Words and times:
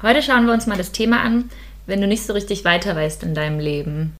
Heute 0.00 0.22
schauen 0.22 0.46
wir 0.46 0.52
uns 0.52 0.68
mal 0.68 0.78
das 0.78 0.92
Thema 0.92 1.22
an, 1.22 1.50
wenn 1.86 2.00
du 2.00 2.06
nicht 2.06 2.24
so 2.24 2.32
richtig 2.32 2.64
weiter 2.64 2.94
weißt 2.94 3.24
in 3.24 3.34
deinem 3.34 3.58
Leben. 3.58 4.14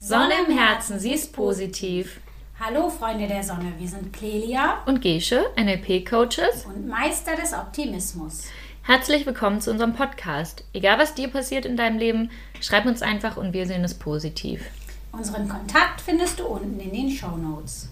Sonne 0.00 0.34
im 0.46 0.56
Herzen, 0.56 0.98
sie 0.98 1.12
ist 1.12 1.34
positiv. 1.34 2.20
Hallo 2.58 2.88
Freunde 2.88 3.28
der 3.28 3.42
Sonne, 3.42 3.74
wir 3.78 3.88
sind 3.88 4.12
Clelia 4.12 4.82
Und 4.86 5.02
Gesche, 5.02 5.44
NLP-Coaches. 5.56 6.64
und 6.66 6.88
Meister 6.88 7.36
des 7.36 7.52
Optimismus. 7.52 8.44
Herzlich 8.82 9.26
willkommen 9.26 9.60
zu 9.60 9.70
unserem 9.70 9.92
Podcast. 9.92 10.64
Egal 10.72 10.98
was 10.98 11.14
dir 11.14 11.28
passiert 11.28 11.66
in 11.66 11.76
deinem 11.76 11.98
Leben, 11.98 12.30
schreib 12.60 12.86
uns 12.86 13.02
einfach 13.02 13.36
und 13.36 13.52
wir 13.52 13.66
sehen 13.66 13.84
es 13.84 13.92
positiv. 13.92 14.62
Unseren 15.12 15.48
Kontakt 15.48 16.00
findest 16.00 16.38
du 16.38 16.46
unten 16.46 16.78
in 16.80 16.92
den 16.92 17.10
Show 17.10 17.36
Notes. 17.36 17.88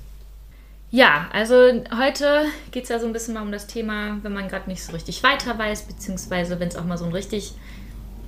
Ja, 0.91 1.29
also 1.33 1.55
heute 1.99 2.47
geht 2.71 2.85
es 2.85 2.89
ja 2.89 2.99
so 2.99 3.07
ein 3.07 3.13
bisschen 3.13 3.35
mal 3.35 3.43
um 3.43 3.51
das 3.51 3.67
Thema, 3.67 4.19
wenn 4.23 4.33
man 4.33 4.49
gerade 4.49 4.71
nicht 4.71 4.85
so 4.85 4.93
richtig 4.93 5.23
weiter 5.23 5.59
weiß, 5.59 5.83
beziehungsweise 5.83 6.61
wenn 6.61 6.69
es 6.69 6.77
auch 6.77 6.85
mal 6.85 6.97
so 6.97 7.05
ein 7.05 7.13
richtig 7.13 7.55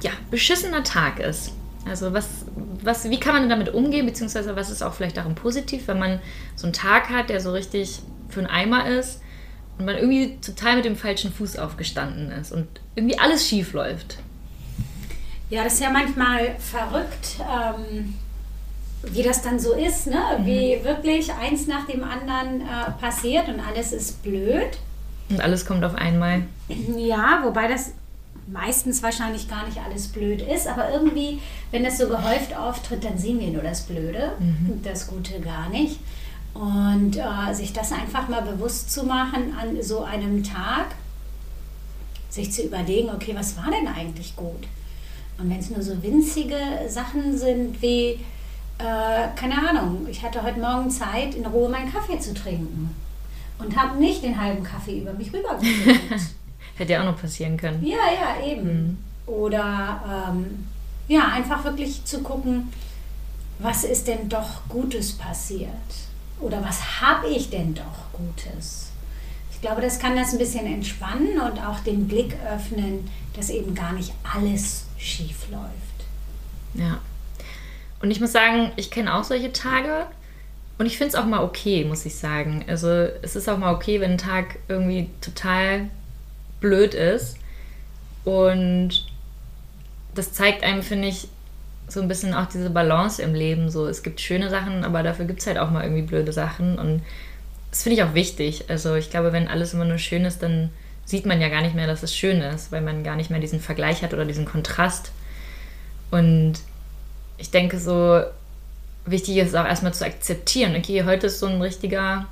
ja, 0.03 0.11
beschissener 0.31 0.83
Tag 0.83 1.21
ist. 1.21 1.53
Also 1.89 2.13
was, 2.13 2.29
was, 2.83 3.09
wie 3.09 3.21
kann 3.21 3.35
man 3.35 3.49
damit 3.49 3.73
umgehen, 3.73 4.07
beziehungsweise 4.07 4.57
was 4.57 4.71
ist 4.71 4.83
auch 4.83 4.93
vielleicht 4.93 5.17
darin 5.17 5.35
positiv, 5.35 5.87
wenn 5.89 5.99
man 5.99 6.21
so 6.57 6.67
einen 6.67 6.73
Tag 6.73 7.09
hat, 7.09 7.31
der 7.31 7.41
so 7.41 7.53
richtig 7.53 8.01
für 8.29 8.41
einen 8.41 8.49
Eimer 8.49 8.87
ist 8.87 9.23
und 9.79 9.87
man 9.87 9.97
irgendwie 9.97 10.39
total 10.45 10.77
mit 10.77 10.85
dem 10.85 10.97
falschen 10.97 11.33
Fuß 11.33 11.59
aufgestanden 11.59 12.31
ist 12.33 12.53
und 12.53 12.67
irgendwie 12.97 13.19
alles 13.19 13.49
schief 13.49 13.73
läuft. 13.73 14.19
Ja, 15.51 15.65
das 15.65 15.75
ist 15.75 15.83
ja 15.83 15.91
manchmal 15.91 16.57
verrückt, 16.59 17.39
ähm, 17.41 18.15
wie 19.03 19.23
das 19.23 19.43
dann 19.43 19.59
so 19.59 19.75
ist, 19.75 20.07
ne? 20.07 20.21
wie 20.43 20.83
wirklich 20.83 21.33
eins 21.33 21.67
nach 21.67 21.87
dem 21.87 22.03
anderen 22.03 22.63
äh, 22.63 22.91
passiert 23.01 23.49
und 23.49 23.61
alles 23.61 23.93
ist 23.93 24.23
blöd. 24.23 24.79
Und 25.31 25.41
alles 25.41 25.65
kommt 25.67 25.85
auf 25.85 25.95
einmal. 25.95 26.43
Ja, 26.97 27.41
wobei 27.45 27.69
das 27.69 27.93
meistens 28.51 29.03
wahrscheinlich 29.03 29.49
gar 29.49 29.67
nicht 29.67 29.79
alles 29.79 30.09
blöd 30.09 30.43
ist, 30.43 30.67
aber 30.67 30.91
irgendwie, 30.91 31.41
wenn 31.71 31.85
das 31.85 31.99
so 31.99 32.09
gehäuft 32.09 32.57
auftritt, 32.57 33.05
dann 33.05 33.19
sehen 33.19 33.41
wir 33.41 33.49
nur 33.49 33.63
das 33.63 33.83
Blöde 33.83 34.33
und 34.39 34.85
das 34.85 35.07
Gute 35.07 35.41
gar 35.41 35.69
nicht. 35.69 36.01
Und 36.55 37.17
äh, 37.17 37.55
sich 37.55 37.73
das 37.73 37.93
einfach 37.93 38.29
mal 38.29 38.43
bewusst 38.43 38.91
zu 38.91 39.05
machen 39.05 39.55
an 39.61 39.81
so 39.83 40.03
einem 40.03 40.43
Tag, 40.43 40.87
sich 42.31 42.51
zu 42.51 42.63
überlegen, 42.63 43.11
okay, 43.11 43.35
was 43.37 43.57
war 43.57 43.71
denn 43.71 43.87
eigentlich 43.87 44.35
gut? 44.35 44.67
Und 45.39 45.51
wenn 45.51 45.59
es 45.59 45.71
nur 45.71 45.83
so 45.83 46.03
winzige 46.03 46.57
Sachen 46.89 47.37
sind 47.39 47.81
wie, 47.81 48.19
äh, 48.79 49.29
keine 49.37 49.69
Ahnung, 49.69 50.07
ich 50.09 50.23
hatte 50.23 50.43
heute 50.43 50.61
Morgen 50.61 50.91
Zeit, 50.91 51.35
in 51.35 51.47
Ruhe 51.47 51.69
meinen 51.69 51.93
Kaffee 51.93 52.19
zu 52.19 52.33
trinken 52.33 52.95
und 53.59 53.77
habe 53.77 53.99
nicht 53.99 54.23
den 54.23 54.41
halben 54.41 54.63
Kaffee 54.63 55.01
über 55.01 55.13
mich 55.13 55.33
rübergeschüttet. 55.33 56.21
Hätte 56.77 56.93
ja 56.93 57.01
auch 57.01 57.07
noch 57.07 57.21
passieren 57.21 57.57
können. 57.57 57.85
Ja, 57.85 57.97
ja, 57.97 58.47
eben. 58.47 59.05
Oder 59.27 60.29
ähm, 60.31 60.67
ja, 61.09 61.29
einfach 61.33 61.65
wirklich 61.65 62.05
zu 62.05 62.23
gucken, 62.23 62.73
was 63.59 63.83
ist 63.83 64.07
denn 64.07 64.29
doch 64.29 64.69
Gutes 64.69 65.13
passiert? 65.13 65.69
Oder 66.41 66.63
was 66.63 67.01
habe 67.01 67.29
ich 67.29 67.51
denn 67.51 67.75
doch 67.75 68.13
Gutes? 68.13 68.91
Ich 69.51 69.61
glaube, 69.61 69.81
das 69.83 69.99
kann 69.99 70.15
das 70.15 70.33
ein 70.33 70.39
bisschen 70.39 70.67
entspannen 70.67 71.41
und 71.41 71.59
auch 71.59 71.81
den 71.81 72.07
Blick 72.07 72.37
öffnen, 72.49 73.11
dass 73.35 73.51
eben 73.51 73.75
gar 73.75 73.93
nicht 73.93 74.13
alles 74.23 74.85
schief 74.97 75.49
läuft. 75.51 76.07
Ja. 76.75 77.01
Und 78.01 78.11
ich 78.11 78.21
muss 78.21 78.33
sagen, 78.33 78.73
ich 78.77 78.91
kenne 78.91 79.15
auch 79.15 79.25
solche 79.25 79.53
Tage 79.53 80.07
und 80.79 80.87
ich 80.87 80.97
finde 80.97 81.09
es 81.09 81.15
auch 81.17 81.27
mal 81.27 81.43
okay, 81.43 81.85
muss 81.85 82.07
ich 82.07 82.17
sagen. 82.17 82.65
Also 82.69 82.89
es 82.89 83.35
ist 83.35 83.49
auch 83.49 83.59
mal 83.59 83.75
okay, 83.75 84.01
wenn 84.01 84.13
ein 84.13 84.19
Tag 84.19 84.59
irgendwie 84.69 85.11
total 85.21 85.89
blöd 86.61 86.95
ist. 86.95 87.37
Und 88.25 89.07
das 90.15 90.33
zeigt 90.33 90.63
einem, 90.63 90.83
finde 90.83 91.09
ich, 91.09 91.29
so 91.89 92.01
ein 92.01 92.09
bisschen 92.09 92.35
auch 92.35 92.47
diese 92.47 92.71
Balance 92.71 93.21
im 93.23 93.35
Leben. 93.35 93.71
So, 93.71 93.87
es 93.87 94.03
gibt 94.03 94.21
schöne 94.21 94.51
Sachen, 94.51 94.85
aber 94.85 95.03
dafür 95.03 95.25
gibt 95.25 95.41
es 95.41 95.47
halt 95.47 95.59
auch 95.59 95.71
mal 95.71 95.83
irgendwie 95.83 96.03
blöde 96.03 96.33
Sachen. 96.33 96.79
Und 96.79 97.03
das 97.71 97.83
finde 97.83 97.97
ich 97.97 98.03
auch 98.05 98.15
wichtig. 98.15 98.67
Also 98.69 98.95
ich 98.95 99.11
glaube, 99.11 99.33
wenn 99.33 99.49
alles 99.49 99.75
immer 99.75 99.85
nur 99.85 99.99
schön 99.99 100.25
ist, 100.25 100.43
dann 100.43 100.71
sieht 101.05 101.27
man 101.27 101.41
ja 101.41 101.49
gar 101.49 101.63
nicht 101.63 101.75
mehr, 101.75 101.87
dass 101.87 102.03
es 102.03 102.15
schön 102.15 102.41
ist, 102.43 102.71
weil 102.71 102.83
man 102.83 103.03
gar 103.03 103.17
nicht 103.17 103.31
mehr 103.31 103.41
diesen 103.41 103.61
Vergleich 103.61 104.03
hat 104.03 104.13
oder 104.13 104.27
diesen 104.27 104.45
Kontrast. 104.45 105.11
Und 106.11 106.55
ich 107.39 107.51
denke 107.51 107.79
so, 107.79 108.23
wichtig 109.07 109.37
ist 109.39 109.57
auch 109.57 109.65
erstmal 109.65 109.95
zu 109.95 110.05
akzeptieren, 110.05 110.77
okay, 110.77 111.05
heute 111.05 111.29
ist 111.29 111.41
so 111.41 111.47
ein 111.47 111.63
richtiger 111.63 112.27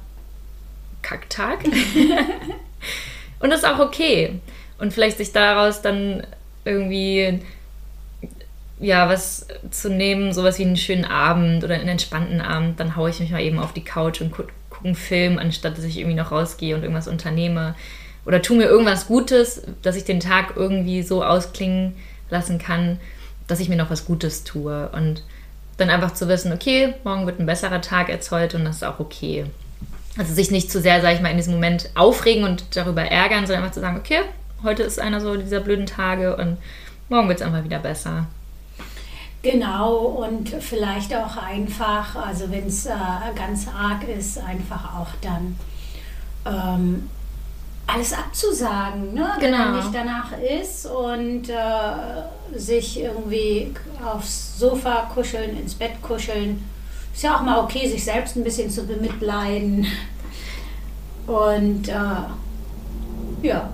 Kacktag. 1.02 1.64
Und 3.40 3.50
das 3.50 3.60
ist 3.60 3.66
auch 3.66 3.78
okay. 3.78 4.40
Und 4.78 4.92
vielleicht 4.92 5.18
sich 5.18 5.32
daraus 5.32 5.80
dann 5.82 6.26
irgendwie 6.64 7.40
ja, 8.78 9.08
was 9.08 9.46
zu 9.70 9.88
nehmen, 9.88 10.32
sowas 10.34 10.58
wie 10.58 10.64
einen 10.64 10.76
schönen 10.76 11.04
Abend 11.04 11.64
oder 11.64 11.74
einen 11.74 11.88
entspannten 11.88 12.40
Abend, 12.40 12.78
dann 12.78 12.96
haue 12.96 13.10
ich 13.10 13.20
mich 13.20 13.30
mal 13.30 13.40
eben 13.40 13.58
auf 13.58 13.72
die 13.72 13.84
Couch 13.84 14.20
und 14.20 14.32
gucke 14.32 14.52
guck 14.68 14.84
einen 14.84 14.94
Film, 14.94 15.38
anstatt 15.38 15.78
dass 15.78 15.84
ich 15.84 15.98
irgendwie 15.98 16.16
noch 16.16 16.32
rausgehe 16.32 16.74
und 16.74 16.82
irgendwas 16.82 17.08
unternehme. 17.08 17.74
Oder 18.26 18.42
tu 18.42 18.54
mir 18.54 18.64
irgendwas 18.64 19.06
Gutes, 19.06 19.62
dass 19.82 19.96
ich 19.96 20.04
den 20.04 20.20
Tag 20.20 20.54
irgendwie 20.56 21.02
so 21.02 21.24
ausklingen 21.24 21.94
lassen 22.28 22.58
kann, 22.58 22.98
dass 23.46 23.60
ich 23.60 23.68
mir 23.68 23.76
noch 23.76 23.90
was 23.90 24.04
Gutes 24.04 24.44
tue. 24.44 24.88
Und 24.90 25.22
dann 25.76 25.90
einfach 25.90 26.14
zu 26.14 26.28
wissen, 26.28 26.52
okay, 26.52 26.94
morgen 27.04 27.26
wird 27.26 27.38
ein 27.38 27.46
besserer 27.46 27.80
Tag 27.80 28.08
heute 28.30 28.56
und 28.56 28.64
das 28.64 28.76
ist 28.76 28.84
auch 28.84 28.98
okay. 28.98 29.46
Also 30.18 30.32
sich 30.32 30.50
nicht 30.50 30.70
zu 30.70 30.80
sehr, 30.80 31.02
sage 31.02 31.16
ich 31.16 31.20
mal, 31.20 31.30
in 31.30 31.36
diesem 31.36 31.54
Moment 31.54 31.90
aufregen 31.94 32.44
und 32.44 32.64
darüber 32.74 33.02
ärgern, 33.02 33.46
sondern 33.46 33.64
einfach 33.64 33.74
zu 33.74 33.80
sagen, 33.80 33.98
okay, 33.98 34.20
heute 34.62 34.82
ist 34.82 34.98
einer 34.98 35.20
so 35.20 35.36
dieser 35.36 35.60
blöden 35.60 35.86
Tage 35.86 36.36
und 36.36 36.56
morgen 37.08 37.28
wird 37.28 37.40
es 37.40 37.46
einfach 37.46 37.64
wieder 37.64 37.78
besser. 37.78 38.26
Genau, 39.42 39.96
und 39.96 40.48
vielleicht 40.48 41.14
auch 41.14 41.36
einfach, 41.36 42.16
also 42.16 42.50
wenn 42.50 42.66
es 42.66 42.86
äh, 42.86 42.90
ganz 43.36 43.68
arg 43.68 44.08
ist, 44.08 44.38
einfach 44.38 44.98
auch 44.98 45.10
dann 45.20 45.56
ähm, 46.46 47.10
alles 47.86 48.12
abzusagen, 48.12 49.14
ne? 49.14 49.26
wenn 49.38 49.52
Genau. 49.52 49.58
man 49.58 49.76
nicht 49.76 49.94
danach 49.94 50.32
ist 50.38 50.86
und 50.86 51.48
äh, 51.48 52.58
sich 52.58 53.00
irgendwie 53.00 53.72
aufs 54.04 54.58
Sofa 54.58 55.08
kuscheln, 55.14 55.56
ins 55.58 55.74
Bett 55.74 56.00
kuscheln. 56.02 56.62
Ist 57.14 57.22
ja 57.22 57.36
auch 57.36 57.42
mal 57.42 57.58
okay, 57.60 57.88
sich 57.88 58.04
selbst 58.04 58.36
ein 58.36 58.44
bisschen 58.44 58.70
zu 58.70 58.86
bemitleiden. 58.86 59.86
Und 61.26 61.88
äh, 61.88 61.92
ja, 63.42 63.70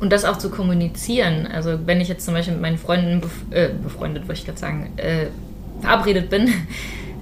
Und 0.00 0.10
das 0.12 0.24
auch 0.24 0.38
zu 0.38 0.50
kommunizieren. 0.50 1.46
Also 1.46 1.78
wenn 1.86 2.00
ich 2.00 2.08
jetzt 2.08 2.24
zum 2.24 2.34
Beispiel 2.34 2.54
mit 2.54 2.62
meinen 2.62 2.78
Freunden 2.78 3.20
bef 3.20 3.32
äh, 3.50 3.68
befreundet, 3.82 4.26
wollte 4.28 4.40
ich 4.40 4.46
gerade 4.46 4.58
sagen, 4.58 4.92
äh, 4.96 5.26
verabredet 5.80 6.30
bin, 6.30 6.48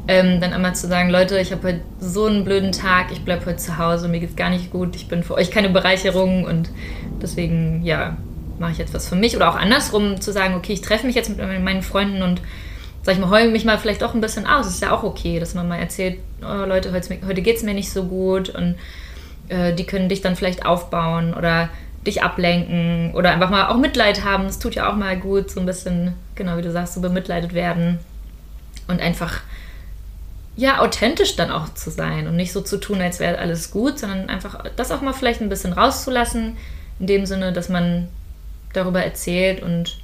ähm, 0.09 0.41
dann 0.41 0.53
immer 0.53 0.75
zu 0.75 0.87
sagen, 0.87 1.11
Leute, 1.11 1.39
ich 1.39 1.53
habe 1.53 1.69
heute 1.69 1.81
so 1.99 2.27
einen 2.27 2.45
blöden 2.45 2.73
Tag, 2.73 3.11
ich 3.11 3.25
bleibe 3.25 3.47
heute 3.47 3.57
zu 3.57 3.79
Hause, 3.79 4.09
mir 4.09 4.21
geht's 4.21 4.37
gar 4.37 4.51
nicht 4.51 4.71
gut, 4.71 4.95
ich 4.95 5.09
bin 5.09 5.23
für 5.23 5.35
euch 5.35 5.51
keine 5.51 5.69
Bereicherung 5.69 6.45
und 6.45 6.71
deswegen, 7.21 7.83
ja, 7.85 8.17
mache 8.59 8.73
ich 8.73 8.79
jetzt 8.79 8.95
was 8.95 9.09
für 9.09 9.17
mich. 9.17 9.37
Oder 9.37 9.51
auch 9.51 9.57
andersrum 9.57 10.21
zu 10.21 10.33
sagen, 10.33 10.55
okay, 10.55 10.73
ich 10.73 10.81
treffe 10.81 11.07
mich 11.07 11.17
jetzt 11.17 11.29
mit 11.29 11.39
meinen 11.39 11.83
Freunden 11.83 12.23
und 12.23 12.41
sag 13.03 13.15
ich 13.15 13.21
mal, 13.21 13.31
heule 13.31 13.51
mich 13.51 13.65
mal 13.65 13.79
vielleicht 13.79 14.03
doch 14.03 14.15
ein 14.15 14.21
bisschen 14.21 14.47
aus. 14.47 14.67
Das 14.67 14.75
ist 14.75 14.83
ja 14.83 14.93
auch 14.93 15.03
okay, 15.03 15.39
dass 15.41 15.55
man 15.55 15.69
mal 15.69 15.79
erzählt, 15.79 16.19
oh, 16.43 16.65
Leute, 16.65 16.93
heute, 16.93 17.19
heute 17.27 17.43
geht 17.43 17.57
es 17.57 17.63
mir 17.63 17.75
nicht 17.75 17.91
so 17.91 18.05
gut 18.05 18.49
und 18.49 18.77
äh, 19.49 19.75
die 19.75 19.85
können 19.85 20.09
dich 20.09 20.23
dann 20.23 20.37
vielleicht 20.37 20.65
aufbauen 20.65 21.35
oder 21.35 21.69
dich 22.07 22.23
ablenken 22.23 23.13
oder 23.15 23.31
einfach 23.31 23.51
mal 23.51 23.69
auch 23.69 23.77
Mitleid 23.77 24.25
haben. 24.25 24.45
Das 24.45 24.59
tut 24.59 24.75
ja 24.75 24.91
auch 24.91 24.97
mal 24.97 25.17
gut, 25.17 25.51
so 25.51 25.61
ein 25.61 25.67
bisschen, 25.67 26.15
genau 26.35 26.57
wie 26.57 26.63
du 26.63 26.71
sagst, 26.71 26.95
so 26.95 27.01
bemitleidet 27.01 27.55
werden 27.55 27.99
und 28.89 29.01
einfach 29.01 29.41
ja 30.57 30.81
authentisch 30.81 31.37
dann 31.37 31.51
auch 31.51 31.73
zu 31.75 31.91
sein 31.91 32.27
und 32.27 32.37
nicht 32.37 32.53
so 32.53 32.61
zu 32.63 32.79
tun, 32.79 33.01
als 33.01 33.21
wäre 33.21 33.39
alles 33.39 33.71
gut, 33.71 33.99
sondern 33.99 34.29
einfach 34.29 34.65
das 34.77 34.91
auch 34.91 35.03
mal 35.03 35.13
vielleicht 35.13 35.41
ein 35.41 35.49
bisschen 35.49 35.73
rauszulassen, 35.73 36.57
in 36.99 37.07
dem 37.07 37.27
Sinne, 37.27 37.53
dass 37.53 37.69
man 37.69 38.09
darüber 38.73 39.03
erzählt 39.03 39.63
und 39.63 39.99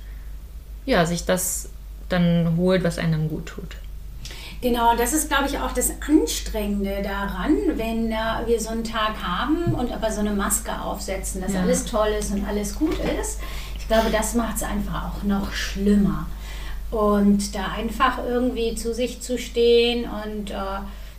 ja, 0.84 1.06
sich 1.06 1.24
das 1.24 1.68
dann 2.08 2.54
holt, 2.56 2.84
was 2.84 2.98
einem 2.98 3.28
gut 3.28 3.46
tut. 3.46 3.76
Genau, 4.60 4.94
das 4.96 5.12
ist, 5.12 5.28
glaube 5.28 5.46
ich, 5.46 5.58
auch 5.58 5.72
das 5.72 5.90
Anstrengende 6.08 7.02
daran, 7.02 7.56
wenn 7.74 8.12
äh, 8.12 8.46
wir 8.46 8.60
so 8.60 8.68
einen 8.70 8.84
Tag 8.84 9.14
haben 9.20 9.74
und 9.74 9.90
aber 9.90 10.12
so 10.12 10.20
eine 10.20 10.30
Maske 10.30 10.70
aufsetzen, 10.80 11.40
dass 11.40 11.54
Ja. 11.54 11.62
alles 11.62 11.84
toll 11.84 12.08
ist 12.18 12.30
und 12.30 12.46
alles 12.46 12.76
gut 12.76 12.96
ist. 13.20 13.40
Ich 13.76 13.88
glaube, 13.88 14.10
das 14.12 14.34
macht 14.34 14.56
es 14.56 14.62
einfach 14.62 15.10
auch 15.16 15.22
noch 15.24 15.52
schlimmer. 15.52 16.26
Und 16.92 17.54
da 17.54 17.72
einfach 17.76 18.18
irgendwie 18.24 18.74
zu 18.74 18.94
sich 18.94 19.20
zu 19.20 19.38
stehen 19.38 20.04
und 20.04 20.50
äh, 20.50 20.54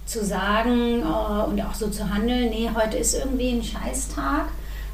zu 0.05 0.23
sagen 0.23 1.01
äh, 1.01 1.49
und 1.49 1.61
auch 1.61 1.73
so 1.73 1.89
zu 1.89 2.13
handeln, 2.13 2.51
nee, 2.51 2.69
heute 2.73 2.97
ist 2.97 3.15
irgendwie 3.15 3.49
ein 3.49 3.63
Scheißtag. 3.63 4.49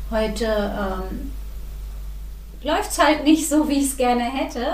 Heute 0.09 0.45
ähm, 0.45 1.31
läuft 2.63 2.91
es 2.91 2.99
halt 2.99 3.23
nicht 3.25 3.47
so, 3.47 3.67
wie 3.67 3.79
ich 3.79 3.87
es 3.87 3.97
gerne 3.97 4.23
hätte. 4.23 4.65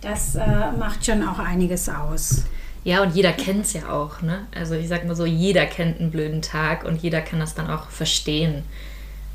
Das 0.00 0.36
äh, 0.36 0.72
macht 0.78 1.04
schon 1.04 1.26
auch 1.26 1.38
einiges 1.38 1.88
aus. 1.88 2.44
Ja, 2.84 3.02
und 3.02 3.14
jeder 3.14 3.32
kennt 3.32 3.64
es 3.64 3.72
ja 3.72 3.90
auch, 3.90 4.22
ne? 4.22 4.46
Also 4.54 4.74
ich 4.74 4.88
sag 4.88 5.04
mal 5.06 5.16
so, 5.16 5.26
jeder 5.26 5.66
kennt 5.66 6.00
einen 6.00 6.12
blöden 6.12 6.40
Tag 6.40 6.84
und 6.84 7.02
jeder 7.02 7.20
kann 7.20 7.40
das 7.40 7.54
dann 7.54 7.68
auch 7.68 7.90
verstehen. 7.90 8.62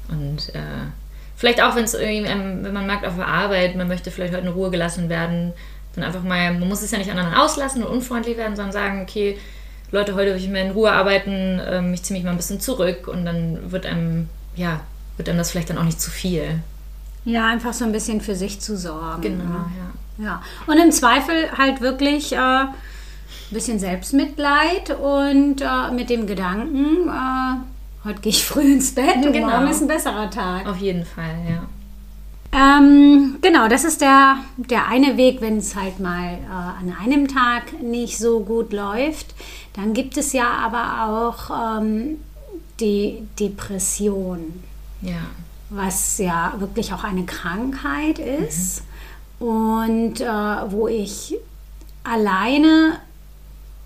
Und 0.07 0.55
äh, 0.55 0.87
vielleicht 1.35 1.61
auch, 1.61 1.75
wenn 1.75 1.83
es 1.83 1.93
irgendwie, 1.93 2.31
ähm, 2.31 2.63
wenn 2.63 2.73
man 2.73 2.87
merkt 2.87 3.05
auf 3.05 3.15
der 3.15 3.27
Arbeit, 3.27 3.75
man 3.75 3.89
möchte 3.89 4.09
vielleicht 4.09 4.33
heute 4.33 4.47
in 4.47 4.53
Ruhe 4.53 4.71
gelassen 4.71 5.09
werden, 5.09 5.53
dann 5.95 6.03
einfach 6.03 6.23
mal, 6.23 6.53
man 6.53 6.67
muss 6.67 6.81
es 6.81 6.91
ja 6.91 6.97
nicht 6.97 7.11
an 7.11 7.17
anderen 7.19 7.39
auslassen 7.39 7.83
und 7.83 7.91
unfreundlich 7.91 8.37
werden, 8.37 8.55
sondern 8.55 8.71
sagen, 8.71 9.01
okay, 9.01 9.37
Leute, 9.91 10.15
heute 10.15 10.31
will 10.31 10.37
ich 10.37 10.47
mehr 10.47 10.65
in 10.65 10.71
Ruhe 10.71 10.91
arbeiten, 10.91 11.59
ähm, 11.65 11.93
ich 11.93 12.03
ziehe 12.03 12.17
mich 12.17 12.23
mal 12.23 12.31
ein 12.31 12.37
bisschen 12.37 12.61
zurück 12.61 13.07
und 13.07 13.25
dann 13.25 13.71
wird 13.71 13.85
einem, 13.85 14.29
ja, 14.55 14.79
wird 15.17 15.27
einem 15.27 15.37
das 15.37 15.51
vielleicht 15.51 15.69
dann 15.69 15.77
auch 15.77 15.83
nicht 15.83 15.99
zu 15.99 16.09
viel. 16.11 16.59
Ja, 17.25 17.45
einfach 17.47 17.73
so 17.73 17.83
ein 17.85 17.91
bisschen 17.91 18.21
für 18.21 18.35
sich 18.35 18.61
zu 18.61 18.77
sorgen. 18.77 19.21
Genau, 19.21 19.43
ne? 19.43 19.65
ja. 19.77 20.25
Ja, 20.25 20.41
und 20.67 20.77
im 20.77 20.91
Zweifel 20.91 21.51
halt 21.57 21.81
wirklich 21.81 22.33
äh, 22.33 22.37
ein 22.37 22.67
bisschen 23.49 23.79
Selbstmitleid 23.79 24.91
und 24.91 25.61
äh, 25.61 25.91
mit 25.93 26.09
dem 26.09 26.27
Gedanken, 26.27 27.07
äh, 27.09 28.07
heute 28.07 28.21
gehe 28.21 28.31
ich 28.31 28.45
früh 28.45 28.73
ins 28.73 28.93
Bett 28.93 29.15
und 29.25 29.33
Genau. 29.33 29.49
morgen 29.49 29.67
ist 29.67 29.81
ein 29.81 29.87
besserer 29.87 30.29
Tag. 30.29 30.67
Auf 30.67 30.77
jeden 30.77 31.05
Fall, 31.05 31.35
ja. 31.49 31.63
Ähm, 32.53 33.37
genau, 33.41 33.69
das 33.69 33.85
ist 33.85 34.01
der, 34.01 34.37
der 34.57 34.87
eine 34.87 35.15
Weg, 35.15 35.39
wenn 35.39 35.57
es 35.57 35.75
halt 35.75 35.99
mal 35.99 36.33
äh, 36.33 36.47
an 36.49 36.93
einem 37.01 37.27
Tag 37.29 37.81
nicht 37.81 38.17
so 38.17 38.41
gut 38.41 38.73
läuft. 38.73 39.33
Dann 39.73 39.93
gibt 39.93 40.17
es 40.17 40.33
ja 40.33 40.49
aber 40.49 41.05
auch 41.07 41.79
ähm, 41.79 42.19
die 42.81 43.23
Depression 43.39 44.63
Ja. 45.01 45.21
was 45.69 46.17
ja 46.17 46.53
wirklich 46.57 46.91
auch 46.93 47.05
eine 47.05 47.23
Krankheit 47.23 48.19
ist 48.19 48.83
und 49.39 50.19
äh, 50.19 50.25
wo 50.71 50.87
ich 50.89 51.35
alleine 52.03 52.99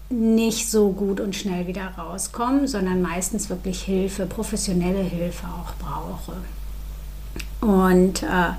nicht 0.09 0.69
so 0.71 0.89
gut 0.91 1.19
und 1.19 1.35
schnell 1.35 1.67
wieder 1.67 1.87
rauskomme, 1.97 2.67
sondern 2.67 3.01
meistens 3.01 3.49
wirklich 3.49 3.81
Hilfe, 3.83 4.25
professionelle 4.25 5.01
Hilfe 5.03 5.45
auch 5.47 5.73
brauche. 5.75 6.37
Und 7.65 8.21
äh, 8.21 8.53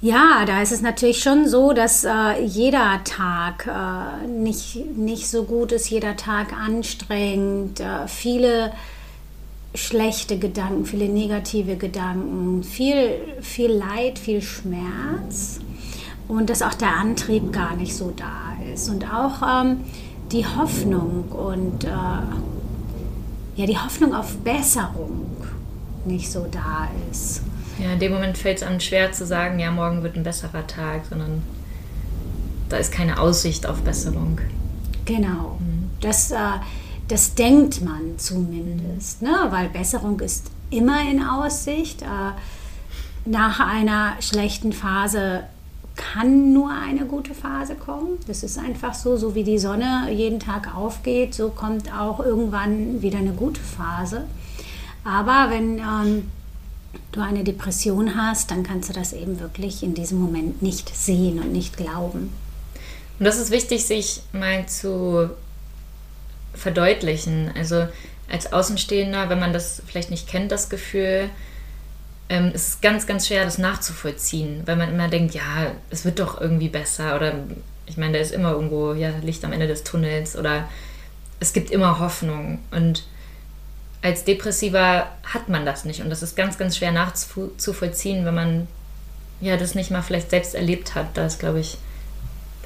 ja, 0.00 0.44
da 0.44 0.62
ist 0.62 0.72
es 0.72 0.82
natürlich 0.82 1.22
schon 1.22 1.46
so, 1.46 1.72
dass 1.72 2.02
äh, 2.02 2.42
jeder 2.44 3.04
Tag 3.04 3.68
äh, 3.68 4.26
nicht, 4.26 4.96
nicht 4.96 5.28
so 5.28 5.44
gut 5.44 5.70
ist, 5.70 5.90
jeder 5.90 6.16
Tag 6.16 6.52
anstrengend, 6.52 7.78
äh, 7.78 8.08
viele 8.08 8.72
schlechte 9.76 10.38
Gedanken, 10.40 10.84
viele 10.86 11.08
negative 11.08 11.76
Gedanken, 11.76 12.64
viel, 12.64 13.12
viel 13.40 13.70
Leid, 13.70 14.18
viel 14.18 14.42
Schmerz 14.42 15.60
und 16.26 16.50
dass 16.50 16.62
auch 16.62 16.74
der 16.74 16.96
Antrieb 16.96 17.52
gar 17.52 17.76
nicht 17.76 17.94
so 17.94 18.12
da 18.16 18.56
ist. 18.74 18.88
Und 18.88 19.04
auch 19.04 19.40
ähm, 19.40 19.84
die 20.32 20.44
Hoffnung 20.44 21.26
und 21.30 21.84
äh, 21.84 21.88
ja 23.54 23.66
die 23.66 23.78
Hoffnung 23.78 24.14
auf 24.14 24.36
Besserung 24.38 25.26
nicht 26.06 26.30
so 26.30 26.46
da 26.50 26.88
ist. 27.10 27.42
Ja, 27.78 27.92
in 27.92 27.98
dem 27.98 28.12
Moment 28.12 28.36
fällt 28.38 28.58
es 28.58 28.62
einem 28.62 28.80
schwer 28.80 29.12
zu 29.12 29.26
sagen, 29.26 29.58
ja, 29.58 29.70
morgen 29.70 30.02
wird 30.02 30.16
ein 30.16 30.22
besserer 30.22 30.66
Tag, 30.66 31.06
sondern 31.08 31.42
da 32.68 32.76
ist 32.76 32.92
keine 32.92 33.18
Aussicht 33.18 33.66
auf 33.66 33.82
Besserung. 33.82 34.38
Genau. 35.04 35.58
Das, 36.00 36.30
äh, 36.30 36.36
das 37.08 37.34
denkt 37.34 37.82
man 37.82 38.18
zumindest, 38.18 39.22
ne? 39.22 39.46
weil 39.50 39.68
Besserung 39.68 40.20
ist 40.20 40.50
immer 40.70 41.02
in 41.02 41.22
Aussicht. 41.22 42.02
Äh, 42.02 42.06
nach 43.24 43.60
einer 43.60 44.14
schlechten 44.20 44.72
Phase 44.72 45.44
kann 45.94 46.52
nur 46.52 46.70
eine 46.70 47.04
gute 47.04 47.34
Phase 47.34 47.74
kommen. 47.74 48.18
Das 48.26 48.42
ist 48.42 48.58
einfach 48.58 48.94
so, 48.94 49.16
so 49.16 49.34
wie 49.34 49.44
die 49.44 49.58
Sonne 49.58 50.08
jeden 50.10 50.40
Tag 50.40 50.74
aufgeht, 50.74 51.34
so 51.34 51.50
kommt 51.50 51.92
auch 51.92 52.20
irgendwann 52.20 53.02
wieder 53.02 53.18
eine 53.18 53.32
gute 53.32 53.60
Phase. 53.60 54.24
Aber 55.04 55.50
wenn 55.50 55.78
ähm, 55.78 56.30
du 57.12 57.20
eine 57.20 57.44
Depression 57.44 58.16
hast, 58.16 58.50
dann 58.50 58.62
kannst 58.62 58.88
du 58.88 58.92
das 58.92 59.12
eben 59.12 59.40
wirklich 59.40 59.82
in 59.82 59.94
diesem 59.94 60.20
Moment 60.20 60.62
nicht 60.62 60.94
sehen 60.94 61.40
und 61.40 61.52
nicht 61.52 61.76
glauben. 61.76 62.32
Und 63.18 63.24
das 63.24 63.38
ist 63.38 63.50
wichtig, 63.50 63.84
sich 63.86 64.22
mal 64.32 64.66
zu 64.66 65.30
verdeutlichen. 66.54 67.50
Also 67.56 67.86
als 68.30 68.52
Außenstehender, 68.52 69.28
wenn 69.28 69.40
man 69.40 69.52
das 69.52 69.82
vielleicht 69.86 70.10
nicht 70.10 70.28
kennt, 70.28 70.52
das 70.52 70.70
Gefühl, 70.70 71.28
ähm, 72.28 72.52
ist 72.52 72.68
es 72.68 72.80
ganz, 72.80 73.06
ganz 73.06 73.26
schwer, 73.26 73.44
das 73.44 73.58
nachzuvollziehen, 73.58 74.62
weil 74.66 74.76
man 74.76 74.88
immer 74.88 75.08
denkt, 75.08 75.34
ja, 75.34 75.72
es 75.90 76.04
wird 76.04 76.18
doch 76.18 76.40
irgendwie 76.40 76.68
besser 76.68 77.16
oder 77.16 77.34
ich 77.86 77.96
meine, 77.96 78.14
da 78.14 78.18
ist 78.20 78.32
immer 78.32 78.52
irgendwo 78.52 78.94
ja, 78.94 79.10
Licht 79.22 79.44
am 79.44 79.52
Ende 79.52 79.66
des 79.66 79.84
Tunnels 79.84 80.36
oder 80.36 80.68
es 81.40 81.52
gibt 81.52 81.70
immer 81.70 81.98
Hoffnung 81.98 82.60
und 82.70 83.04
als 84.02 84.24
Depressiver 84.24 85.06
hat 85.24 85.48
man 85.48 85.64
das 85.64 85.84
nicht 85.84 86.02
und 86.02 86.10
das 86.10 86.22
ist 86.22 86.36
ganz, 86.36 86.58
ganz 86.58 86.76
schwer 86.76 86.92
nachzuvollziehen, 86.92 88.24
wenn 88.24 88.34
man 88.34 88.68
ja 89.40 89.56
das 89.56 89.74
nicht 89.74 89.90
mal 89.90 90.02
vielleicht 90.02 90.30
selbst 90.30 90.54
erlebt 90.54 90.94
hat. 90.94 91.16
Da 91.16 91.26
ist, 91.26 91.38
glaube 91.38 91.60
ich, 91.60 91.78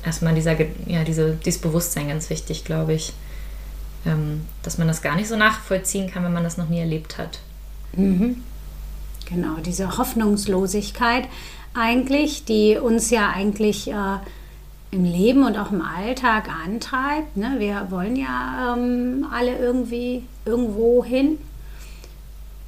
erstmal 0.04 0.34
dieser, 0.34 0.56
ja, 0.86 1.04
diese, 1.04 1.34
dieses 1.44 1.60
Bewusstsein 1.60 2.08
ganz 2.08 2.30
wichtig, 2.30 2.64
glaube 2.64 2.94
ich. 2.94 3.12
Ähm, 4.04 4.46
dass 4.62 4.78
man 4.78 4.86
das 4.86 5.02
gar 5.02 5.16
nicht 5.16 5.28
so 5.28 5.36
nachvollziehen 5.36 6.10
kann, 6.10 6.22
wenn 6.24 6.32
man 6.32 6.44
das 6.44 6.56
noch 6.56 6.68
nie 6.68 6.78
erlebt 6.78 7.18
hat. 7.18 7.40
Genau, 9.28 9.56
diese 9.64 9.98
Hoffnungslosigkeit 9.98 11.24
eigentlich, 11.74 12.44
die 12.44 12.76
uns 12.76 13.10
ja 13.10 13.30
eigentlich 13.30 13.88
äh, 13.90 14.18
im 14.90 15.04
Leben 15.04 15.44
und 15.44 15.58
auch 15.58 15.72
im 15.72 15.82
Alltag 15.82 16.48
antreibt. 16.48 17.36
Ne? 17.36 17.56
Wir 17.58 17.90
wollen 17.90 18.16
ja 18.16 18.74
ähm, 18.76 19.26
alle 19.32 19.58
irgendwie 19.58 20.24
irgendwo 20.44 21.04
hin. 21.04 21.38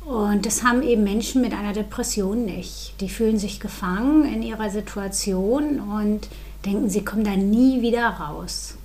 Und 0.05 0.47
das 0.47 0.65
haben 0.65 0.83
eben 0.83 1.05
Menschen 1.05 1.43
mit 1.43 1.53
einer 1.53 1.73
Depression 1.73 2.45
nicht. 2.45 2.95
Die 3.01 3.09
fühlen 3.09 3.39
sich 3.39 3.61
gefangen 3.61 4.25
in 4.25 4.43
ihrer 4.43 4.71
Situation 4.71 5.81
und 5.81 6.29
denken, 6.65 6.89
sie 6.89 7.05
kommen 7.05 7.25
da 7.25 7.37
nie 7.37 7.83
wieder 7.83 8.09
raus. 8.09 8.77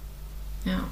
Ja. 0.65 0.83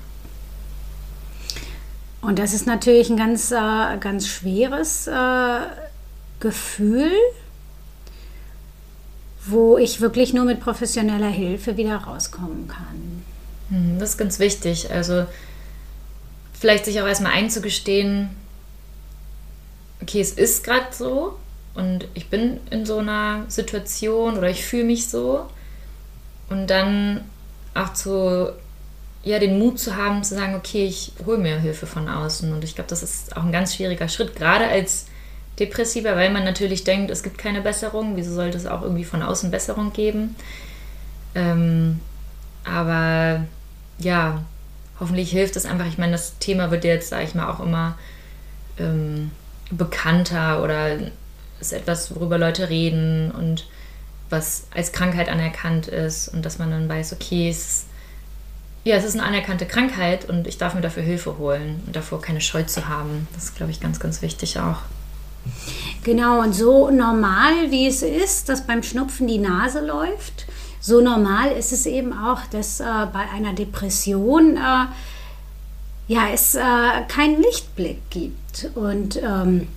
Und 2.22 2.40
das 2.40 2.54
ist 2.54 2.68
natürlich 2.68 3.10
ein 3.10 3.18
ganz, 3.18 3.52
äh, 3.52 3.98
ganz 4.00 4.28
schweres 4.28 5.08
äh, 5.08 5.60
Gefühl, 6.40 7.12
wo 9.46 9.78
ich 9.78 10.02
wirklich 10.02 10.34
nur 10.34 10.46
mit 10.46 10.60
professioneller 10.60 11.30
Hilfe 11.30 11.78
wieder 11.78 11.98
rauskommen 11.98 12.68
kann. 12.68 13.24
Mhm, 13.70 14.00
Das 14.00 14.12
ist 14.12 14.18
ganz 14.18 14.40
wichtig. 14.40 14.92
Also 14.92 15.26
vielleicht 16.54 16.86
sich 16.86 17.02
auch 17.02 17.08
erstmal 17.08 17.34
einzugestehen, 17.34 18.30
okay, 20.02 20.22
es 20.22 20.32
ist 20.32 20.64
gerade 20.64 20.88
so 20.92 21.38
und 21.74 22.08
ich 22.14 22.30
bin 22.30 22.60
in 22.70 22.86
so 22.86 22.98
einer 22.98 23.46
Situation 23.48 24.38
oder 24.38 24.50
ich 24.50 24.66
fühle 24.66 24.84
mich 24.84 25.10
so. 25.10 25.48
Und 26.50 26.68
dann 26.68 27.22
auch 27.74 27.94
zu, 27.94 28.52
ja, 29.24 29.40
den 29.40 29.58
Mut 29.58 29.80
zu 29.80 29.96
haben, 29.96 30.22
zu 30.24 30.36
sagen, 30.36 30.56
okay, 30.56 30.86
ich 30.86 31.14
hole 31.26 31.38
mir 31.38 31.60
Hilfe 31.60 31.88
von 31.88 32.10
außen. 32.10 32.52
Und 32.52 32.64
ich 32.66 32.76
glaube, 32.76 32.90
das 32.90 33.04
ist 33.04 33.38
auch 33.38 33.44
ein 33.44 33.54
ganz 33.54 33.76
schwieriger 33.76 34.10
Schritt, 34.10 34.36
gerade 34.36 34.68
als 34.68 35.06
Depressiver, 35.62 36.16
weil 36.16 36.32
man 36.32 36.44
natürlich 36.44 36.84
denkt, 36.84 37.12
es 37.12 37.24
gibt 37.24 37.38
keine 37.38 37.62
Besserung. 37.62 38.16
Wieso 38.16 38.34
sollte 38.34 38.58
es 38.58 38.66
auch 38.66 38.82
irgendwie 38.82 39.06
von 39.06 39.22
außen 39.22 39.52
Besserung 39.52 39.94
geben? 39.94 40.36
Ähm, 41.36 42.00
aber 42.66 43.46
ja, 44.00 44.42
hoffentlich 45.00 45.32
hilft 45.32 45.56
es 45.56 45.66
einfach. 45.66 45.86
Ich 45.86 45.98
meine, 45.98 46.14
das 46.14 46.38
Thema 46.40 46.72
wird 46.72 46.84
jetzt, 46.84 47.10
sage 47.10 47.24
ich 47.24 47.36
mal, 47.36 47.50
auch 47.50 47.60
immer 47.60 47.98
ähm, 48.80 49.32
bekannter 49.70 50.64
oder 50.64 50.98
ist 51.60 51.74
etwas, 51.74 52.14
worüber 52.16 52.38
Leute 52.38 52.70
reden 52.70 53.32
und 53.32 53.68
was 54.30 54.68
als 54.74 54.92
Krankheit 54.92 55.30
anerkannt 55.30 55.88
ist 55.88 56.28
und 56.28 56.44
dass 56.44 56.58
man 56.58 56.72
dann 56.72 56.90
weiß, 56.90 57.14
okay, 57.14 57.50
es 57.50 57.58
ist, 57.58 57.86
ja, 58.84 58.96
es 58.96 59.04
ist 59.04 59.14
eine 59.14 59.24
anerkannte 59.24 59.68
Krankheit 59.68 60.28
und 60.28 60.48
ich 60.48 60.58
darf 60.58 60.74
mir 60.74 60.82
dafür 60.82 61.04
Hilfe 61.04 61.38
holen 61.38 61.84
und 61.86 61.96
davor 61.96 62.20
keine 62.20 62.42
Scheu 62.42 62.64
zu 62.64 62.88
haben. 62.88 63.28
Das 63.36 63.46
ist, 63.46 63.56
glaube 63.56 63.72
ich, 63.72 63.80
ganz, 63.80 64.00
ganz 64.00 64.24
wichtig 64.24 64.60
auch. 64.60 64.80
Genau, 66.04 66.42
und 66.42 66.54
so 66.54 66.90
normal 66.90 67.70
wie 67.70 67.88
es 67.88 68.02
ist, 68.02 68.50
dass 68.50 68.66
beim 68.66 68.82
Schnupfen 68.82 69.28
die 69.28 69.38
Nase 69.38 69.86
läuft, 69.86 70.48
so 70.80 71.00
normal 71.00 71.52
ist 71.52 71.72
es 71.72 71.86
eben 71.86 72.12
auch, 72.12 72.42
dass 72.48 72.80
äh, 72.80 72.84
bei 73.14 73.30
einer 73.36 73.54
Depression 73.54 74.58
äh, 74.58 74.86
ja, 76.08 76.28
es 76.34 76.56
äh, 76.56 76.62
keinen 77.08 77.42
Lichtblick 77.42 78.10
gibt. 78.10 78.72
Und 78.74 79.22
ähm, 79.22 79.68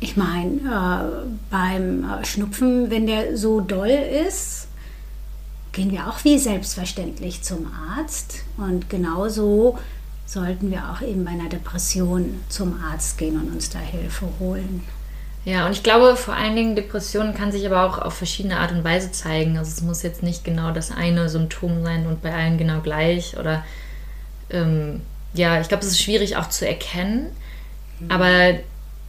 ich 0.00 0.18
meine, 0.18 0.56
äh, 0.56 1.28
beim 1.50 2.04
äh, 2.04 2.24
Schnupfen, 2.26 2.90
wenn 2.90 3.06
der 3.06 3.38
so 3.38 3.60
doll 3.60 3.88
ist, 3.88 4.68
gehen 5.72 5.90
wir 5.90 6.08
auch 6.08 6.22
wie 6.24 6.38
selbstverständlich 6.38 7.42
zum 7.42 7.66
Arzt. 7.96 8.44
Und 8.58 8.90
genauso 8.90 9.78
sollten 10.28 10.70
wir 10.70 10.90
auch 10.90 11.00
eben 11.00 11.24
bei 11.24 11.30
einer 11.30 11.48
Depression 11.48 12.38
zum 12.50 12.78
Arzt 12.82 13.16
gehen 13.16 13.40
und 13.40 13.50
uns 13.50 13.70
da 13.70 13.78
Hilfe 13.78 14.28
holen. 14.38 14.84
Ja, 15.46 15.64
und 15.64 15.72
ich 15.72 15.82
glaube 15.82 16.16
vor 16.16 16.34
allen 16.34 16.54
Dingen, 16.54 16.76
Depression 16.76 17.32
kann 17.32 17.50
sich 17.50 17.64
aber 17.64 17.84
auch 17.84 17.98
auf 17.98 18.12
verschiedene 18.12 18.58
Art 18.58 18.70
und 18.70 18.84
Weise 18.84 19.10
zeigen. 19.10 19.56
Also 19.56 19.70
es 19.70 19.80
muss 19.80 20.02
jetzt 20.02 20.22
nicht 20.22 20.44
genau 20.44 20.70
das 20.72 20.90
eine 20.90 21.30
Symptom 21.30 21.82
sein 21.82 22.06
und 22.06 22.20
bei 22.20 22.34
allen 22.34 22.58
genau 22.58 22.80
gleich. 22.80 23.38
Oder 23.38 23.64
ähm, 24.50 25.00
ja, 25.32 25.58
ich 25.62 25.68
glaube, 25.68 25.82
es 25.82 25.92
ist 25.92 26.02
schwierig 26.02 26.36
auch 26.36 26.50
zu 26.50 26.68
erkennen. 26.68 27.30
Mhm. 27.98 28.10
Aber 28.10 28.58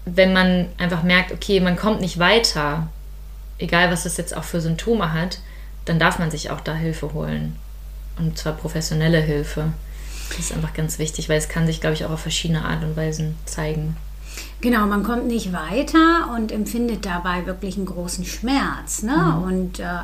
wenn 0.06 0.32
man 0.32 0.68
einfach 0.78 1.04
merkt, 1.04 1.34
okay, 1.34 1.60
man 1.60 1.76
kommt 1.76 2.00
nicht 2.00 2.20
weiter, 2.20 2.88
egal 3.58 3.92
was 3.92 4.04
das 4.04 4.16
jetzt 4.16 4.38
auch 4.38 4.46
für 4.46 4.62
Symptome 4.62 5.12
hat, 5.12 5.40
dann 5.84 6.00
darf 6.00 6.18
man 6.18 6.32
sich 6.32 6.50
auch 6.50 6.62
da 6.62 6.74
Hilfe 6.74 7.12
holen. 7.12 7.58
Und 8.18 8.38
zwar 8.38 8.54
professionelle 8.54 9.20
Hilfe. 9.20 9.74
Das 10.30 10.40
ist 10.40 10.54
einfach 10.54 10.74
ganz 10.74 11.00
wichtig, 11.00 11.30
weil 11.30 11.38
es 11.38 11.50
kann 11.50 11.66
sich, 11.66 11.82
glaube 11.82 11.96
ich, 11.96 12.06
auch 12.06 12.12
auf 12.12 12.22
verschiedene 12.22 12.64
Art 12.64 12.84
und 12.84 12.96
Weisen 12.96 13.36
zeigen. 13.46 13.96
Genau, 14.62 14.86
man 14.86 15.04
kommt 15.04 15.28
nicht 15.28 15.54
weiter 15.54 16.34
und 16.36 16.52
empfindet 16.52 17.06
dabei 17.06 17.46
wirklich 17.46 17.78
einen 17.78 17.86
großen 17.86 18.26
Schmerz 18.26 19.04
ne? 19.04 19.16
Mhm. 19.16 19.44
und 19.44 19.80
äh, 19.80 20.02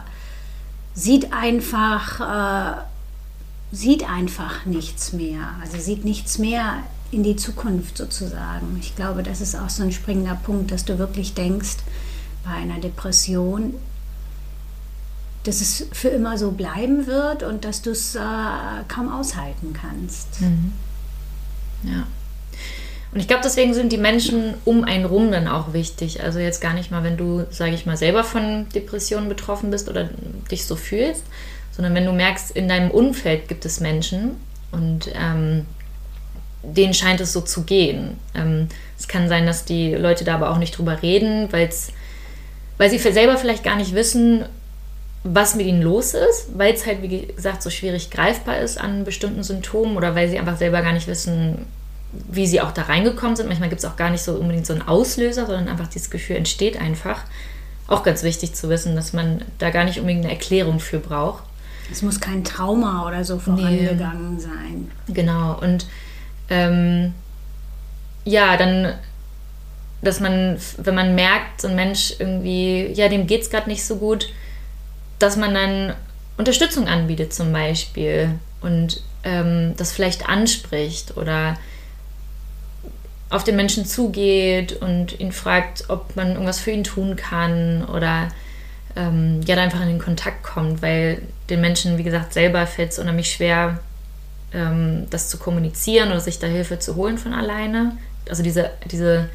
sieht 0.94 1.34
einfach, 1.34 2.22
äh, 2.22 2.82
sieht 3.72 4.10
einfach 4.10 4.66
nichts 4.66 5.14
mehr. 5.14 5.50
Also 5.62 5.78
sieht 5.78 6.06
nichts 6.06 6.38
mehr 6.38 6.78
in 7.12 7.24
die 7.24 7.36
Zukunft 7.36 7.98
sozusagen. 7.98 8.78
Ich 8.80 8.96
glaube, 8.96 9.24
das 9.24 9.42
ist 9.42 9.56
auch 9.56 9.70
so 9.70 9.84
ein 9.84 9.92
springender 9.92 10.36
Punkt, 10.36 10.72
dass 10.72 10.86
du 10.86 10.98
wirklich 10.98 11.34
denkst, 11.34 11.78
bei 12.44 12.52
einer 12.52 12.80
Depression, 12.80 13.76
dass 15.46 15.62
es 15.62 15.88
für 15.92 16.10
immer 16.10 16.38
so 16.38 16.52
bleiben 16.52 17.08
wird 17.08 17.44
und 17.44 17.66
dass 17.66 17.82
du 17.82 17.92
es 17.92 18.16
äh, 18.16 18.20
kaum 18.88 19.12
aushalten 19.12 19.74
kannst. 19.74 20.42
Mhm. 20.42 20.74
Ja. 21.84 22.08
Und 23.14 23.20
ich 23.22 23.28
glaube, 23.28 23.44
deswegen 23.44 23.74
sind 23.74 23.94
die 23.94 23.98
Menschen 23.98 24.56
um 24.66 24.84
einen 24.84 25.06
rum 25.06 25.32
dann 25.32 25.48
auch 25.48 25.72
wichtig. 25.72 26.22
Also 26.22 26.40
jetzt 26.40 26.60
gar 26.60 26.74
nicht 26.74 26.92
mal, 26.92 27.04
wenn 27.04 27.16
du, 27.16 27.46
sage 27.50 27.74
ich 27.74 27.86
mal, 27.86 27.96
selber 27.96 28.26
von 28.26 28.68
Depressionen 28.76 29.30
betroffen 29.30 29.72
bist 29.72 29.88
oder 29.88 30.10
dich 30.52 30.66
so 30.66 30.76
fühlst, 30.76 31.24
sondern 31.72 31.94
wenn 31.94 32.06
du 32.06 32.12
merkst, 32.12 32.52
in 32.52 32.68
deinem 32.68 32.92
Umfeld 32.92 33.48
gibt 33.48 33.64
es 33.66 33.80
Menschen 33.80 34.32
und 34.72 35.10
ähm, 35.14 35.66
denen 36.64 36.94
scheint 36.94 37.22
es 37.22 37.32
so 37.32 37.42
zu 37.42 37.64
gehen. 37.64 38.18
Ähm, 38.34 38.68
es 38.98 39.08
kann 39.08 39.30
sein, 39.30 39.46
dass 39.46 39.64
die 39.64 39.94
Leute 39.94 40.26
da 40.26 40.36
aber 40.36 40.50
auch 40.50 40.58
nicht 40.58 40.78
drüber 40.78 41.02
reden, 41.02 41.54
weil 41.54 41.70
sie 42.90 42.98
selber 42.98 43.38
vielleicht 43.38 43.64
gar 43.64 43.76
nicht 43.76 43.94
wissen, 43.94 44.46
was 45.28 45.56
mit 45.56 45.66
ihnen 45.66 45.82
los 45.82 46.14
ist, 46.14 46.50
weil 46.56 46.76
es 46.76 46.86
halt, 46.86 47.02
wie 47.02 47.26
gesagt, 47.26 47.64
so 47.64 47.72
schwierig 47.72 48.12
greifbar 48.12 48.60
ist 48.60 48.80
an 48.80 49.04
bestimmten 49.04 49.42
Symptomen 49.42 49.98
oder 49.98 50.14
weil 50.14 50.30
sie 50.30 50.38
einfach 50.38 50.58
selber 50.58 50.84
gar 50.84 50.94
nicht 50.94 51.08
wissen, 51.08 51.66
wie 52.30 52.46
sie 52.46 52.62
auch 52.62 52.72
da 52.72 52.84
reingekommen 52.84 53.36
sind. 53.36 53.48
Manchmal 53.48 53.70
gibt 53.70 53.80
es 53.80 53.86
auch 53.86 53.96
gar 53.96 54.12
nicht 54.12 54.22
so 54.22 54.34
unbedingt 54.34 54.68
so 54.68 54.74
einen 54.74 54.84
Auslöser, 54.84 55.48
sondern 55.48 55.68
einfach 55.68 55.88
dieses 55.88 56.12
Gefühl 56.12 56.36
entsteht 56.36 56.80
einfach. 56.80 57.24
Auch 57.88 58.04
ganz 58.04 58.22
wichtig 58.22 58.54
zu 58.54 58.70
wissen, 58.70 58.96
dass 58.96 59.14
man 59.14 59.42
da 59.58 59.72
gar 59.72 59.84
nicht 59.84 60.00
unbedingt 60.00 60.26
eine 60.26 60.34
Erklärung 60.34 60.80
für 60.80 61.00
braucht. 61.00 61.44
Es 61.92 62.04
muss 62.04 62.20
kein 62.20 62.44
Trauma 62.44 63.08
oder 63.08 63.24
so 63.24 63.40
vorangegangen 63.40 64.36
nee. 64.36 64.42
sein. 64.42 64.92
Genau. 65.08 65.58
Und 65.60 65.88
ähm, 66.52 67.16
ja, 68.26 68.58
dann, 68.58 68.94
dass 70.04 70.20
man, 70.20 70.60
wenn 70.78 70.96
man 70.96 71.16
merkt, 71.16 71.62
so 71.62 71.68
ein 71.68 71.76
Mensch 71.76 72.14
irgendwie, 72.20 72.92
ja, 72.94 73.10
dem 73.10 73.26
geht 73.26 73.42
es 73.42 73.50
gerade 73.50 73.70
nicht 73.70 73.84
so 73.84 73.96
gut, 73.96 74.30
dass 75.20 75.38
man 75.38 75.54
dann 75.54 75.94
Unterstützung 76.38 76.88
anbietet 76.88 77.34
zum 77.34 77.54
Beispiel 77.54 78.32
und 78.62 79.02
ähm, 79.24 79.74
das 79.78 79.92
vielleicht 79.92 80.28
anspricht 80.28 81.18
oder 81.18 81.58
auf 83.30 83.44
den 83.44 83.56
Menschen 83.56 83.86
zugeht 83.86 84.74
und 84.82 85.20
ihn 85.20 85.32
fragt, 85.32 85.86
ob 85.90 86.16
man 86.16 86.32
irgendwas 86.34 86.60
für 86.60 86.72
ihn 86.72 86.84
tun 86.84 87.16
kann 87.16 87.86
oder 87.86 88.30
ähm, 88.96 89.42
ja, 89.46 89.58
einfach 89.58 89.82
in 89.82 89.88
den 89.88 90.00
Kontakt 90.00 90.44
kommt, 90.44 90.82
weil 90.82 91.22
den 91.50 91.62
Menschen, 91.62 91.98
wie 91.98 92.04
gesagt, 92.04 92.34
selber 92.34 92.66
fällt 92.68 92.92
es 92.92 93.00
unheimlich 93.00 93.32
schwer, 93.32 93.80
ähm, 94.54 95.08
das 95.10 95.30
zu 95.30 95.38
kommunizieren 95.38 96.10
oder 96.10 96.22
sich 96.22 96.40
da 96.40 96.48
Hilfe 96.48 96.80
zu 96.80 96.96
holen 96.96 97.18
von 97.18 97.34
alleine. 97.34 97.98
Also 98.30 98.44
diese, 98.44 98.72
diese, 98.90 99.30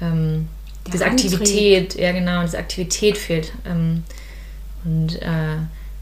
ähm, 0.00 0.48
diese 0.92 1.06
Aktivität, 1.06 1.94
ja 1.94 2.12
genau, 2.12 2.42
diese 2.42 2.58
Aktivität 2.58 3.16
fehlt. 3.16 3.52
Und 4.84 5.20
äh, 5.22 5.56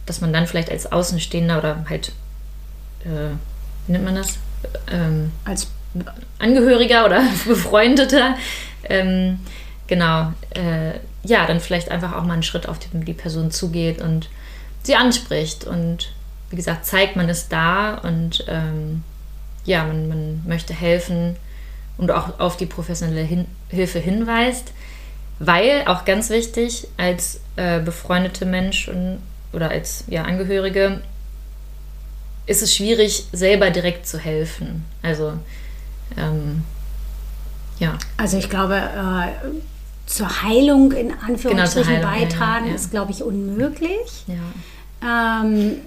dass 0.07 0.21
man 0.21 0.33
dann 0.33 0.47
vielleicht 0.47 0.71
als 0.71 0.91
Außenstehender 0.91 1.59
oder 1.59 1.85
halt, 1.89 2.13
äh, 3.05 3.35
wie 3.87 3.93
nennt 3.93 4.05
man 4.05 4.15
das? 4.15 4.39
Ähm, 4.91 5.33
als 5.45 5.69
Angehöriger 6.39 7.07
oder 7.07 7.23
Befreundeter, 7.47 8.37
ähm, 8.85 9.41
genau, 9.87 10.33
äh, 10.51 10.99
ja, 11.23 11.47
dann 11.47 11.61
vielleicht 11.61 11.91
einfach 11.91 12.15
auch 12.15 12.25
mal 12.25 12.35
einen 12.35 12.43
Schritt 12.43 12.69
auf 12.69 12.79
die, 12.79 12.89
die, 12.93 13.13
Person 13.13 13.51
zugeht 13.51 14.01
und 14.01 14.29
sie 14.83 14.97
anspricht. 14.97 15.65
Und 15.65 16.13
wie 16.51 16.57
gesagt, 16.57 16.87
zeigt 16.87 17.17
man 17.17 17.29
es 17.29 17.49
da 17.49 17.95
und 17.95 18.45
ähm, 18.49 19.03
ja, 19.65 19.85
man, 19.85 20.09
man 20.09 20.43
möchte 20.47 20.73
helfen 20.73 21.37
und 21.99 22.11
auch 22.11 22.41
auf 22.41 22.57
die 22.57 22.67
professionelle 22.67 23.23
Hin 23.23 23.47
Hilfe 23.69 23.99
hinweist. 23.99 24.73
Weil, 25.41 25.85
auch 25.87 26.05
ganz 26.05 26.31
wichtig, 26.31 26.87
als 26.97 27.41
äh, 27.57 27.81
befreundete 27.81 28.45
Menschen 28.45 29.23
oder 29.53 29.71
als 29.71 30.05
ja, 30.07 30.23
Angehörige 30.23 31.01
ist 32.47 32.63
es 32.63 32.75
schwierig, 32.75 33.27
selber 33.33 33.71
direkt 33.71 34.07
zu 34.07 34.19
helfen. 34.19 34.85
Also 35.03 35.33
ähm, 36.17 36.65
ja. 37.79 37.99
Also 38.17 38.37
ich 38.37 38.51
glaube, 38.51 38.77
äh, 38.77 39.49
zur 40.07 40.43
Heilung 40.43 40.93
in 40.93 41.13
Anführungsstrichen 41.13 41.95
genau, 41.95 42.09
Heilung, 42.09 42.29
beitragen 42.29 42.65
ja, 42.67 42.71
ja. 42.71 42.77
ist, 42.77 42.91
glaube 42.91 43.13
ich, 43.13 43.23
unmöglich. 43.23 44.25
Ja. 44.27 45.43
Ähm, 45.43 45.79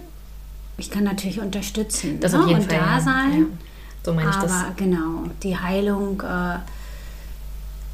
ich 0.77 0.89
kann 0.89 1.03
natürlich 1.03 1.39
unterstützen 1.39 2.19
das 2.19 2.33
ne? 2.33 2.39
und 2.39 2.63
Fall, 2.63 2.79
da 2.79 3.00
sein. 3.00 3.60
So 4.03 4.13
meine 4.13 4.29
ich 4.29 4.36
aber 4.36 4.48
das. 4.48 4.75
genau, 4.75 5.25
die 5.43 5.57
Heilung, 5.57 6.22
äh, 6.22 6.57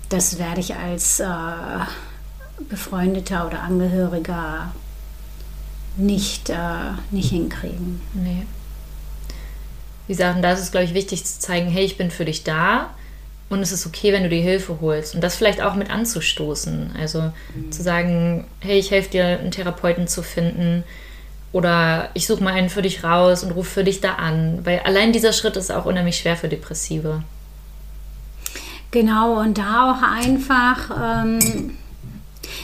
das 0.09 0.39
werde 0.39 0.59
ich 0.59 0.75
als 0.75 1.19
äh, 1.19 1.25
befreundeter 2.67 3.47
oder 3.47 3.61
Angehöriger 3.61 4.73
nicht, 5.97 6.49
äh, 6.49 6.93
nicht 7.11 7.29
hinkriegen. 7.29 8.01
Nee 8.13 8.45
wie 10.09 10.13
gesagt, 10.13 10.43
da 10.43 10.51
ist 10.51 10.59
es, 10.59 10.71
glaube 10.71 10.85
ich, 10.85 10.95
wichtig 10.95 11.23
zu 11.23 11.39
zeigen, 11.39 11.69
hey, 11.69 11.85
ich 11.85 11.95
bin 11.95 12.09
für 12.09 12.25
dich 12.25 12.43
da 12.43 12.89
und 13.47 13.61
es 13.61 13.71
ist 13.71 13.85
okay, 13.85 14.11
wenn 14.11 14.23
du 14.23 14.29
dir 14.29 14.41
Hilfe 14.41 14.79
holst. 14.81 15.13
Und 15.13 15.23
das 15.23 15.35
vielleicht 15.35 15.61
auch 15.61 15.75
mit 15.75 15.91
anzustoßen. 15.91 16.95
Also 16.99 17.31
mhm. 17.53 17.71
zu 17.71 17.83
sagen, 17.83 18.47
hey, 18.59 18.79
ich 18.79 18.89
helfe 18.89 19.11
dir, 19.11 19.23
einen 19.23 19.51
Therapeuten 19.51 20.07
zu 20.07 20.23
finden 20.23 20.83
oder 21.51 22.09
ich 22.15 22.25
suche 22.25 22.43
mal 22.43 22.53
einen 22.53 22.69
für 22.69 22.81
dich 22.81 23.03
raus 23.03 23.43
und 23.43 23.51
rufe 23.51 23.69
für 23.69 23.83
dich 23.83 24.01
da 24.01 24.15
an. 24.15 24.65
Weil 24.65 24.79
allein 24.79 25.13
dieser 25.13 25.31
Schritt 25.31 25.55
ist 25.55 25.71
auch 25.71 25.85
unheimlich 25.85 26.17
schwer 26.17 26.35
für 26.35 26.49
Depressive. 26.49 27.21
Genau, 28.91 29.39
und 29.39 29.57
da 29.57 29.91
auch 29.91 30.01
einfach... 30.01 30.91
Ähm 31.01 31.77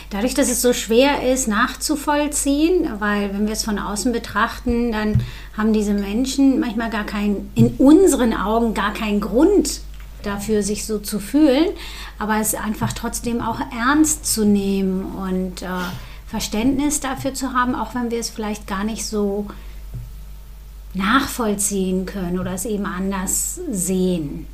Dadurch, 0.10 0.34
dass 0.34 0.50
es 0.50 0.62
so 0.62 0.72
schwer 0.74 1.32
ist 1.32 1.48
nachzuvollziehen, 1.48 2.88
weil 3.00 3.34
wenn 3.34 3.48
wir 3.48 3.53
es 3.53 3.63
von 3.63 3.79
außen 3.79 4.12
betrachten, 4.12 4.91
dann 4.91 5.22
haben 5.58 5.74
diese 5.74 5.94
Menschen 5.94 6.60
manchmal 6.60 6.89
gar 6.89 7.05
keinen, 7.05 7.51
in 7.55 7.75
unseren 7.77 8.34
Augen 8.34 8.74
gar 8.74 8.94
keinen 8.94 9.20
Grund 9.20 9.82
dafür, 10.24 10.63
sich 10.63 10.86
so 10.86 11.00
zu 11.00 11.20
fühlen, 11.20 11.67
aber 12.17 12.38
es 12.39 12.55
einfach 12.55 12.94
trotzdem 12.94 13.41
auch 13.41 13.60
ernst 13.75 14.25
zu 14.25 14.46
nehmen 14.46 15.03
und 15.03 15.62
äh, 15.62 15.67
Verständnis 16.27 17.00
dafür 17.00 17.34
zu 17.34 17.53
haben, 17.53 17.75
auch 17.75 17.94
wenn 17.94 18.12
wir 18.12 18.20
es 18.20 18.29
vielleicht 18.29 18.67
gar 18.67 18.84
nicht 18.84 19.05
so 19.05 19.48
nachvollziehen 20.96 22.06
können 22.06 22.40
oder 22.40 22.54
es 22.54 22.66
eben 22.66 22.86
anders 22.86 23.60
sehen. 23.70 24.48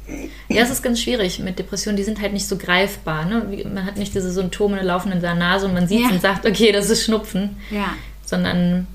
Ja, 0.50 0.64
es 0.64 0.70
ist 0.70 0.82
ganz 0.82 1.00
schwierig 1.00 1.40
mit 1.40 1.60
Depressionen. 1.60 1.98
Die 1.98 2.04
sind 2.04 2.22
halt 2.22 2.34
nicht 2.34 2.48
so 2.48 2.58
greifbar. 2.58 3.26
Ne? 3.26 3.64
Man 3.72 3.86
hat 3.86 3.98
nicht 3.98 4.14
diese 4.14 4.32
Symptome 4.32 4.82
laufen 4.82 5.12
in 5.12 5.22
der 5.22 5.36
Nase 5.36 5.68
und 5.68 5.74
man 5.74 5.88
sieht 5.88 6.00
es 6.00 6.10
ja. 6.10 6.16
und 6.16 6.22
sagt, 6.22 6.46
okay, 6.46 6.72
das 6.72 6.90
ist 6.90 7.04
Schnupfen. 7.04 7.58
Ja. 7.70 7.94
Sondern 8.26 8.88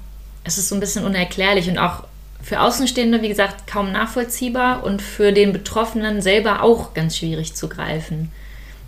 es 0.44 0.58
ist 0.58 0.68
so 0.68 0.74
ein 0.74 0.80
bisschen 0.80 1.04
unerklärlich 1.04 1.68
und 1.68 1.78
auch 1.78 2.04
für 2.42 2.60
Außenstehende, 2.60 3.22
wie 3.22 3.28
gesagt, 3.28 3.66
kaum 3.66 3.90
nachvollziehbar 3.90 4.84
und 4.84 5.02
für 5.02 5.32
den 5.32 5.52
Betroffenen 5.52 6.22
selber 6.22 6.62
auch 6.62 6.94
ganz 6.94 7.16
schwierig 7.16 7.54
zu 7.54 7.68
greifen. 7.68 8.30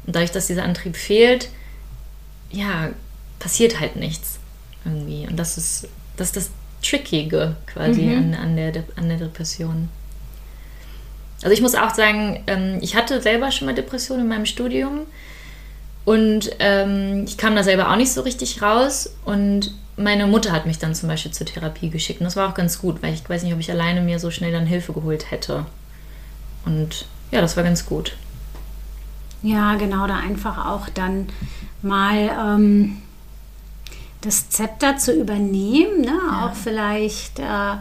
Und 0.06 0.14
dadurch, 0.14 0.30
dass 0.30 0.46
dieser 0.46 0.64
Antrieb 0.64 0.96
fehlt, 0.96 1.48
ja, 2.50 2.90
passiert 3.38 3.80
halt 3.80 3.96
nichts 3.96 4.38
irgendwie. 4.84 5.26
Und 5.26 5.36
das 5.36 5.58
ist, 5.58 5.88
das 6.16 6.28
ist 6.28 6.36
das 6.36 6.50
Trickige 6.82 7.56
quasi 7.66 8.02
mhm. 8.02 8.34
an, 8.34 8.34
an, 8.34 8.56
der, 8.56 8.84
an 8.96 9.08
der 9.08 9.18
Depression. 9.18 9.88
Also 11.42 11.52
ich 11.52 11.60
muss 11.60 11.74
auch 11.74 11.94
sagen, 11.94 12.42
ähm, 12.46 12.78
ich 12.80 12.96
hatte 12.96 13.20
selber 13.22 13.50
schon 13.52 13.66
mal 13.66 13.74
Depressionen 13.74 14.24
in 14.24 14.28
meinem 14.28 14.46
Studium 14.46 15.06
und 16.04 16.50
ähm, 16.58 17.24
ich 17.26 17.36
kam 17.36 17.54
da 17.54 17.62
selber 17.62 17.90
auch 17.90 17.96
nicht 17.96 18.12
so 18.12 18.22
richtig 18.22 18.60
raus 18.62 19.14
und 19.24 19.72
meine 19.96 20.26
Mutter 20.26 20.52
hat 20.52 20.66
mich 20.66 20.78
dann 20.78 20.94
zum 20.94 21.08
Beispiel 21.08 21.32
zur 21.32 21.46
Therapie 21.46 21.90
geschickt 21.90 22.20
und 22.20 22.24
das 22.24 22.36
war 22.36 22.48
auch 22.48 22.54
ganz 22.54 22.78
gut, 22.78 23.02
weil 23.02 23.14
ich 23.14 23.28
weiß 23.28 23.42
nicht, 23.42 23.52
ob 23.52 23.60
ich 23.60 23.70
alleine 23.70 24.00
mir 24.00 24.18
so 24.18 24.30
schnell 24.30 24.52
dann 24.52 24.66
Hilfe 24.66 24.92
geholt 24.92 25.30
hätte. 25.30 25.66
Und 26.64 27.06
ja, 27.30 27.40
das 27.40 27.56
war 27.56 27.64
ganz 27.64 27.84
gut. 27.84 28.16
Ja, 29.42 29.76
genau, 29.76 30.06
da 30.06 30.16
einfach 30.16 30.66
auch 30.66 30.88
dann 30.88 31.28
mal 31.82 32.30
ähm, 32.56 32.98
das 34.20 34.50
Zepter 34.50 34.96
zu 34.96 35.12
übernehmen, 35.12 36.00
ne? 36.00 36.18
Ja. 36.28 36.46
auch 36.46 36.54
vielleicht 36.54 37.38
äh, 37.38 37.76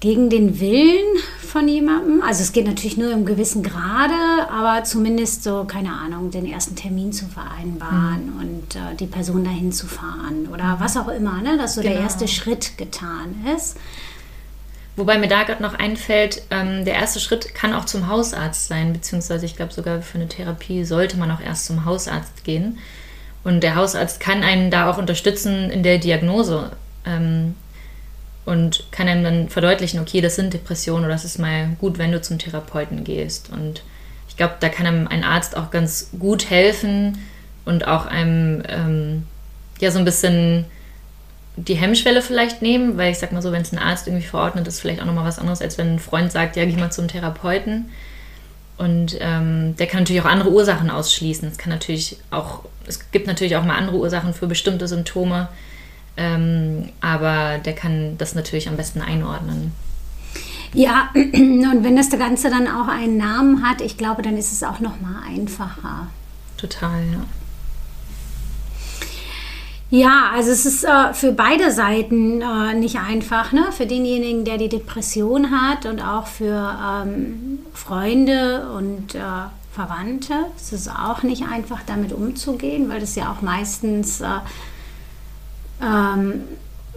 gegen 0.00 0.30
den 0.30 0.60
Willen 0.60 1.16
von 1.40 1.66
jemandem. 1.66 2.22
Also 2.22 2.42
es 2.42 2.52
geht 2.52 2.66
natürlich 2.66 2.96
nur 2.96 3.10
im 3.12 3.24
gewissen 3.24 3.62
Grade, 3.62 4.48
aber 4.50 4.84
zumindest 4.84 5.42
so, 5.42 5.64
keine 5.64 5.92
Ahnung, 5.92 6.30
den 6.30 6.46
ersten 6.46 6.76
Termin 6.76 7.12
zu 7.12 7.26
vereinbaren 7.26 8.32
mhm. 8.34 8.40
und 8.40 8.76
äh, 8.76 8.94
die 8.98 9.06
Person 9.06 9.44
dahin 9.44 9.72
zu 9.72 9.86
fahren 9.86 10.48
oder 10.52 10.76
was 10.78 10.96
auch 10.96 11.08
immer, 11.08 11.40
ne? 11.40 11.56
dass 11.56 11.74
so 11.74 11.80
genau. 11.80 11.94
der 11.94 12.02
erste 12.02 12.28
Schritt 12.28 12.78
getan 12.78 13.44
ist. 13.56 13.76
Wobei 14.94 15.18
mir 15.18 15.28
da 15.28 15.44
gerade 15.44 15.62
noch 15.62 15.74
einfällt, 15.74 16.42
ähm, 16.50 16.84
der 16.84 16.94
erste 16.94 17.20
Schritt 17.20 17.54
kann 17.54 17.72
auch 17.72 17.84
zum 17.84 18.08
Hausarzt 18.08 18.66
sein, 18.66 18.92
beziehungsweise 18.92 19.46
ich 19.46 19.54
glaube 19.54 19.72
sogar 19.72 20.02
für 20.02 20.18
eine 20.18 20.28
Therapie 20.28 20.84
sollte 20.84 21.16
man 21.16 21.30
auch 21.30 21.40
erst 21.40 21.66
zum 21.66 21.84
Hausarzt 21.84 22.42
gehen. 22.42 22.78
Und 23.48 23.62
der 23.62 23.76
Hausarzt 23.76 24.20
kann 24.20 24.42
einen 24.42 24.70
da 24.70 24.90
auch 24.90 24.98
unterstützen 24.98 25.70
in 25.70 25.82
der 25.82 25.96
Diagnose. 25.96 26.70
Ähm, 27.06 27.54
und 28.44 28.84
kann 28.90 29.08
einem 29.08 29.24
dann 29.24 29.48
verdeutlichen, 29.48 30.00
okay, 30.00 30.20
das 30.20 30.36
sind 30.36 30.52
Depressionen 30.52 31.06
oder 31.06 31.14
es 31.14 31.24
ist 31.24 31.38
mal 31.38 31.70
gut, 31.78 31.96
wenn 31.96 32.12
du 32.12 32.20
zum 32.20 32.38
Therapeuten 32.38 33.04
gehst. 33.04 33.48
Und 33.50 33.82
ich 34.28 34.36
glaube, 34.36 34.56
da 34.60 34.68
kann 34.68 34.86
einem 34.86 35.08
ein 35.08 35.24
Arzt 35.24 35.56
auch 35.56 35.70
ganz 35.70 36.10
gut 36.18 36.50
helfen 36.50 37.16
und 37.64 37.88
auch 37.88 38.04
einem 38.04 38.62
ähm, 38.68 39.26
ja 39.80 39.90
so 39.90 39.98
ein 39.98 40.04
bisschen 40.04 40.66
die 41.56 41.74
Hemmschwelle 41.74 42.20
vielleicht 42.20 42.60
nehmen, 42.60 42.98
weil 42.98 43.12
ich 43.12 43.18
sag 43.18 43.32
mal 43.32 43.40
so, 43.40 43.50
wenn 43.50 43.62
es 43.62 43.72
ein 43.72 43.78
Arzt 43.78 44.06
irgendwie 44.06 44.26
verordnet, 44.26 44.68
ist 44.68 44.80
vielleicht 44.80 45.00
auch 45.00 45.06
nochmal 45.06 45.26
was 45.26 45.38
anderes, 45.38 45.62
als 45.62 45.78
wenn 45.78 45.94
ein 45.94 45.98
Freund 45.98 46.30
sagt, 46.32 46.56
ja, 46.56 46.66
geh 46.66 46.76
mal 46.76 46.92
zum 46.92 47.08
Therapeuten. 47.08 47.88
Und 48.78 49.16
ähm, 49.20 49.76
der 49.76 49.86
kann 49.88 50.00
natürlich 50.00 50.22
auch 50.22 50.30
andere 50.30 50.50
Ursachen 50.50 50.88
ausschließen. 50.88 51.48
Es 51.48 51.58
kann 51.58 51.70
natürlich 51.70 52.16
auch, 52.30 52.64
es 52.86 53.10
gibt 53.10 53.26
natürlich 53.26 53.56
auch 53.56 53.64
mal 53.64 53.76
andere 53.76 53.96
Ursachen 53.96 54.32
für 54.32 54.46
bestimmte 54.46 54.86
Symptome. 54.86 55.48
Ähm, 56.16 56.90
aber 57.00 57.58
der 57.58 57.74
kann 57.74 58.16
das 58.18 58.34
natürlich 58.34 58.68
am 58.68 58.76
besten 58.76 59.02
einordnen. 59.02 59.72
Ja, 60.74 61.10
und 61.14 61.84
wenn 61.84 61.96
das 61.96 62.10
Ganze 62.10 62.50
dann 62.50 62.68
auch 62.68 62.88
einen 62.88 63.16
Namen 63.16 63.68
hat, 63.68 63.80
ich 63.80 63.96
glaube, 63.96 64.22
dann 64.22 64.36
ist 64.36 64.52
es 64.52 64.62
auch 64.62 64.80
noch 64.80 65.00
mal 65.00 65.22
einfacher. 65.26 66.08
Total, 66.56 67.00
ja. 67.12 67.20
Ja, 69.90 70.32
also 70.34 70.50
es 70.50 70.66
ist 70.66 70.84
äh, 70.84 71.14
für 71.14 71.32
beide 71.32 71.72
Seiten 71.72 72.42
äh, 72.42 72.74
nicht 72.74 72.98
einfach, 72.98 73.52
ne? 73.52 73.72
Für 73.72 73.86
denjenigen, 73.86 74.44
der 74.44 74.58
die 74.58 74.68
Depression 74.68 75.50
hat 75.50 75.86
und 75.86 76.00
auch 76.00 76.26
für 76.26 76.76
ähm, 77.06 77.60
Freunde 77.72 78.70
und 78.76 79.14
äh, 79.14 79.20
Verwandte. 79.72 80.34
Es 80.56 80.72
ist 80.74 80.90
auch 80.90 81.22
nicht 81.22 81.44
einfach, 81.50 81.80
damit 81.86 82.12
umzugehen, 82.12 82.90
weil 82.90 83.00
das 83.00 83.14
ja 83.14 83.32
auch 83.32 83.40
meistens 83.40 84.20
äh, 84.20 84.26
ähm, 85.82 86.42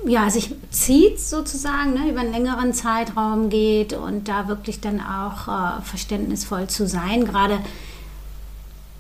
ja, 0.05 0.29
sich 0.29 0.53
zieht 0.71 1.19
sozusagen, 1.19 1.93
ne, 1.93 2.10
über 2.10 2.21
einen 2.21 2.33
längeren 2.33 2.74
Zeitraum 2.74 3.50
geht 3.50 3.93
und 3.93 4.27
da 4.27 4.48
wirklich 4.48 4.81
dann 4.81 5.00
auch 5.00 5.48
äh, 5.48 5.81
verständnisvoll 5.83 6.67
zu 6.67 6.88
sein, 6.88 7.24
gerade 7.24 7.60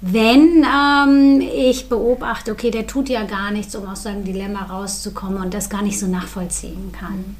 wenn 0.01 0.65
ähm, 0.65 1.41
ich 1.41 1.87
beobachte, 1.87 2.51
okay, 2.51 2.71
der 2.71 2.87
tut 2.87 3.07
ja 3.07 3.23
gar 3.23 3.51
nichts, 3.51 3.75
um 3.75 3.87
aus 3.87 4.03
seinem 4.03 4.23
Dilemma 4.23 4.63
rauszukommen 4.65 5.41
und 5.41 5.53
das 5.53 5.69
gar 5.69 5.83
nicht 5.83 5.99
so 5.99 6.07
nachvollziehen 6.07 6.91
kann. 6.91 7.37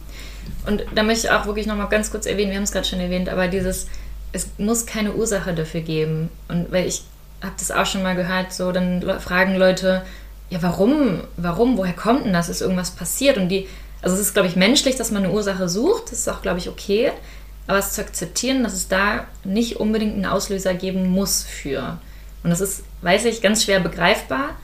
Und 0.67 0.85
da 0.93 1.01
möchte 1.01 1.27
ich 1.27 1.33
auch 1.33 1.47
wirklich 1.47 1.65
nochmal 1.65 1.89
ganz 1.89 2.11
kurz 2.11 2.27
erwähnen, 2.27 2.51
wir 2.51 2.57
haben 2.57 2.63
es 2.63 2.71
gerade 2.71 2.87
schon 2.87 2.99
erwähnt, 2.99 3.29
aber 3.29 3.47
dieses, 3.47 3.87
es 4.31 4.47
muss 4.59 4.85
keine 4.85 5.13
Ursache 5.13 5.53
dafür 5.55 5.81
geben. 5.81 6.29
Und 6.47 6.71
weil 6.71 6.87
ich 6.87 7.03
habe 7.41 7.55
das 7.57 7.71
auch 7.71 7.87
schon 7.87 8.03
mal 8.03 8.15
gehört, 8.15 8.53
so 8.53 8.71
dann 8.71 9.01
fragen 9.19 9.55
Leute, 9.55 10.03
ja, 10.51 10.61
warum, 10.61 11.21
warum, 11.37 11.77
woher 11.77 11.93
kommt 11.93 12.25
denn 12.25 12.33
das? 12.33 12.49
Ist 12.49 12.61
irgendwas 12.61 12.91
passiert? 12.91 13.37
Und 13.37 13.49
die, 13.49 13.67
also 14.03 14.15
es 14.15 14.21
ist, 14.21 14.33
glaube 14.33 14.49
ich, 14.49 14.55
menschlich, 14.55 14.97
dass 14.97 15.09
man 15.09 15.23
eine 15.23 15.33
Ursache 15.33 15.67
sucht, 15.67 16.11
das 16.11 16.19
ist 16.19 16.29
auch, 16.29 16.43
glaube 16.43 16.59
ich, 16.59 16.69
okay, 16.69 17.11
aber 17.65 17.79
es 17.79 17.93
zu 17.93 18.01
akzeptieren, 18.01 18.63
dass 18.63 18.73
es 18.73 18.87
da 18.87 19.25
nicht 19.43 19.77
unbedingt 19.77 20.13
einen 20.13 20.25
Auslöser 20.25 20.73
geben 20.73 21.09
muss 21.09 21.41
für. 21.41 21.97
Und 22.43 22.49
das 22.49 22.61
ist, 22.61 22.83
weiß 23.01 23.25
ich, 23.25 23.41
ganz 23.41 23.63
schwer 23.63 23.79
begreifbar, 23.79 24.55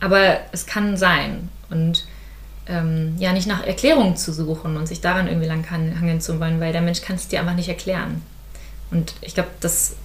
aber 0.00 0.38
es 0.52 0.66
kann 0.66 0.96
sein. 0.96 1.48
Und 1.68 2.06
ähm, 2.66 3.16
ja, 3.18 3.32
nicht 3.32 3.46
nach 3.46 3.66
Erklärungen 3.66 4.16
zu 4.16 4.32
suchen 4.32 4.76
und 4.76 4.86
sich 4.86 5.00
daran 5.00 5.26
irgendwie 5.26 5.48
lang 5.48 5.68
hangeln 5.70 6.20
zu 6.20 6.38
wollen, 6.40 6.60
weil 6.60 6.72
der 6.72 6.82
Mensch 6.82 7.02
kann 7.02 7.16
es 7.16 7.28
dir 7.28 7.40
einfach 7.40 7.54
nicht 7.54 7.68
erklären. 7.68 8.22
Und 8.90 9.14
ich 9.20 9.34
glaube, 9.34 9.50
das 9.60 9.96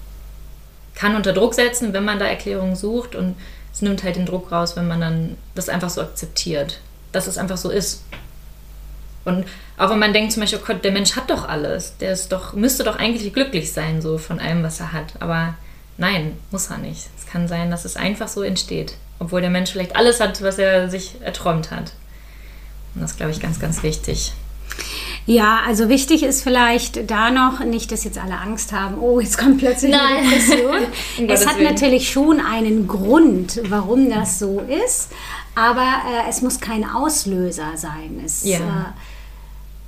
kann 0.93 1.15
unter 1.15 1.34
Druck 1.34 1.54
setzen, 1.54 1.93
wenn 1.93 2.06
man 2.06 2.19
da 2.19 2.25
Erklärungen 2.25 2.75
sucht 2.75 3.15
und 3.15 3.36
es 3.73 3.82
nimmt 3.82 4.04
halt 4.04 4.15
den 4.15 4.25
Druck 4.25 4.51
raus, 4.51 4.75
wenn 4.75 4.88
man 4.88 5.01
dann 5.01 5.38
das 5.54 5.69
einfach 5.69 5.89
so 5.89 6.01
akzeptiert, 6.01 6.80
dass 7.12 7.28
es 7.28 7.38
einfach 7.38 7.58
so 7.58 7.69
ist. 7.69 8.04
Und 9.25 9.45
auch 9.78 9.89
wenn 9.89 9.99
man 9.99 10.13
denkt 10.13 10.32
zum 10.32 10.41
Beispiel, 10.41 10.60
oh 10.62 10.65
Gott, 10.65 10.84
der 10.84 10.91
Mensch 10.91 11.15
hat 11.15 11.30
doch 11.30 11.49
alles, 11.49 11.97
der 11.97 12.13
ist 12.13 12.32
doch, 12.32 12.54
müsste 12.54 12.84
doch 12.84 12.97
eigentlich 12.97 13.34
glücklich 13.34 13.73
sein, 13.73 14.01
so 14.01 14.17
von 14.17 14.39
allem, 14.39 14.63
was 14.63 14.80
er 14.80 14.93
hat. 14.93 15.13
Aber 15.19 15.56
nein, 15.97 16.38
muss 16.51 16.67
er 16.67 16.77
nicht. 16.77 17.08
Es 17.17 17.25
kann 17.25 17.47
sein, 17.47 17.71
dass 17.71 17.86
es 17.86 17.95
einfach 17.95 18.27
so 18.27 18.41
entsteht, 18.41 18.95
obwohl 19.19 19.41
der 19.41 19.49
Mensch 19.49 19.71
vielleicht 19.71 19.95
alles 19.95 20.19
hat, 20.19 20.41
was 20.41 20.58
er 20.58 20.89
sich 20.89 21.15
erträumt 21.21 21.71
hat. 21.71 21.93
Und 22.93 23.01
das 23.01 23.12
ist, 23.12 23.17
glaube 23.17 23.31
ich, 23.31 23.39
ganz, 23.39 23.60
ganz 23.60 23.84
wichtig. 23.84 24.34
Ja, 25.25 25.62
also 25.65 25.89
wichtig 25.89 26.21
ist 26.21 26.43
vielleicht 26.43 27.10
da 27.10 27.31
noch, 27.31 27.60
nicht, 27.62 27.91
dass 27.91 28.03
jetzt 28.03 28.19
alle 28.19 28.38
Angst 28.38 28.71
haben, 28.71 28.99
oh, 28.99 29.19
jetzt 29.19 29.38
kommt 29.38 29.58
plötzlich 29.58 29.91
Nein. 29.91 30.17
eine 30.17 30.29
Depression. 30.29 30.77
es 31.27 31.47
hat 31.47 31.60
natürlich 31.60 32.12
schon 32.12 32.39
einen 32.39 32.88
Grund, 32.88 33.60
warum 33.69 34.10
das 34.10 34.38
so 34.38 34.60
ist, 34.62 35.12
aber 35.55 35.81
äh, 35.81 36.29
es 36.29 36.41
muss 36.41 36.60
kein 36.60 36.88
Auslöser 36.88 37.71
sein. 37.75 38.21
Es, 38.23 38.43
ja. 38.43 38.58
Äh, 38.58 38.62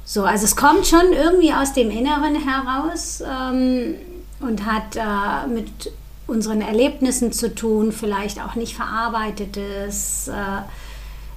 so, 0.05 0.23
also 0.23 0.45
es 0.45 0.55
kommt 0.55 0.87
schon 0.87 1.11
irgendwie 1.11 1.53
aus 1.53 1.73
dem 1.73 1.91
Inneren 1.91 2.35
heraus 2.35 3.21
ähm, 3.21 3.95
und 4.39 4.65
hat 4.65 4.95
äh, 4.95 5.47
mit 5.47 5.91
unseren 6.28 6.62
Erlebnissen 6.62 7.32
zu 7.32 7.54
tun, 7.54 7.91
vielleicht 7.91 8.41
auch 8.41 8.56
nicht 8.56 8.76
verarbeitetes, 8.76 10.28
äh, 10.28 10.34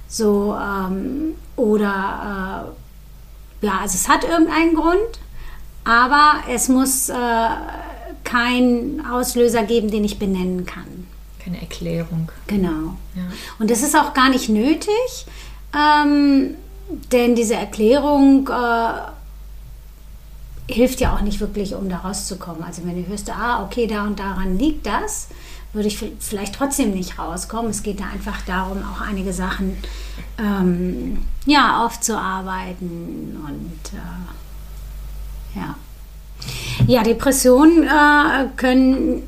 so 0.07 0.55
ähm, 0.55 1.35
oder 1.55 2.73
äh, 3.61 3.65
ja, 3.65 3.79
also 3.81 3.95
es 3.95 4.09
hat 4.09 4.23
irgendeinen 4.23 4.75
Grund, 4.75 5.19
aber 5.83 6.43
es 6.49 6.67
muss 6.67 7.09
äh, 7.09 7.15
keinen 8.23 9.05
Auslöser 9.05 9.63
geben, 9.63 9.89
den 9.89 10.03
ich 10.03 10.19
benennen 10.19 10.65
kann. 10.65 11.07
Keine 11.43 11.61
Erklärung. 11.61 12.29
Genau. 12.47 12.97
Ja. 13.15 13.23
Und 13.59 13.71
das 13.71 13.81
ist 13.81 13.95
auch 13.95 14.13
gar 14.13 14.29
nicht 14.29 14.49
nötig, 14.49 15.25
ähm, 15.75 16.55
denn 17.11 17.35
diese 17.35 17.55
Erklärung 17.55 18.47
äh, 18.49 18.91
hilft 20.73 20.99
ja 20.99 21.13
auch 21.13 21.21
nicht 21.21 21.39
wirklich, 21.39 21.75
um 21.75 21.89
da 21.89 21.97
rauszukommen. 21.97 22.63
Also 22.63 22.83
wenn 22.85 23.01
du 23.01 23.07
hörst, 23.09 23.29
ah, 23.29 23.63
okay, 23.63 23.87
da 23.87 24.05
und 24.05 24.19
daran 24.19 24.57
liegt 24.57 24.85
das, 24.85 25.27
würde 25.73 25.87
ich 25.87 25.97
vielleicht 26.19 26.55
trotzdem 26.55 26.91
nicht 26.91 27.17
rauskommen. 27.17 27.71
Es 27.71 27.83
geht 27.83 27.99
da 27.99 28.05
einfach 28.05 28.41
darum, 28.45 28.83
auch 28.83 29.01
einige 29.01 29.31
Sachen 29.33 29.77
ähm, 30.37 31.25
ja, 31.45 31.85
aufzuarbeiten 31.85 33.37
und 33.47 33.97
äh, 33.97 35.59
ja. 35.59 35.75
Ja, 36.87 37.03
Depressionen 37.03 37.83
äh, 37.83 38.47
können 38.57 39.23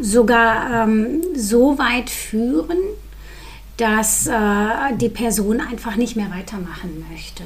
sogar 0.00 0.84
ähm, 0.84 1.22
so 1.36 1.78
weit 1.78 2.10
führen, 2.10 2.78
dass 3.76 4.26
äh, 4.26 4.96
die 4.96 5.08
Person 5.08 5.60
einfach 5.60 5.96
nicht 5.96 6.16
mehr 6.16 6.30
weitermachen 6.30 7.04
möchte. 7.10 7.42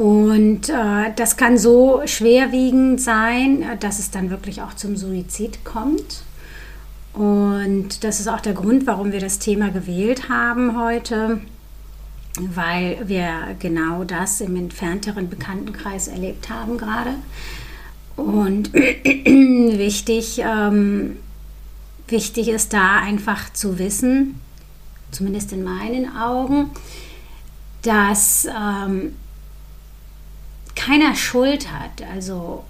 Und 0.00 0.70
äh, 0.70 1.12
das 1.14 1.36
kann 1.36 1.58
so 1.58 2.00
schwerwiegend 2.06 3.02
sein, 3.02 3.78
dass 3.80 3.98
es 3.98 4.10
dann 4.10 4.30
wirklich 4.30 4.62
auch 4.62 4.72
zum 4.72 4.96
Suizid 4.96 5.62
kommt. 5.62 6.22
Und 7.12 8.02
das 8.02 8.18
ist 8.18 8.26
auch 8.26 8.40
der 8.40 8.54
Grund, 8.54 8.86
warum 8.86 9.12
wir 9.12 9.20
das 9.20 9.38
Thema 9.40 9.68
gewählt 9.68 10.30
haben 10.30 10.80
heute, 10.80 11.42
weil 12.38 13.06
wir 13.08 13.54
genau 13.58 14.04
das 14.04 14.40
im 14.40 14.56
entfernteren 14.56 15.28
Bekanntenkreis 15.28 16.08
erlebt 16.08 16.48
haben 16.48 16.78
gerade. 16.78 17.10
Und 18.16 18.72
wichtig, 18.72 20.40
ähm, 20.42 21.18
wichtig 22.08 22.48
ist 22.48 22.72
da 22.72 23.00
einfach 23.00 23.52
zu 23.52 23.78
wissen, 23.78 24.40
zumindest 25.10 25.52
in 25.52 25.62
meinen 25.62 26.16
Augen, 26.16 26.70
dass 27.82 28.46
ähm, 28.46 29.12
keiner 30.74 31.14
Schuld 31.14 31.70
hat. 31.72 32.02
Also 32.12 32.64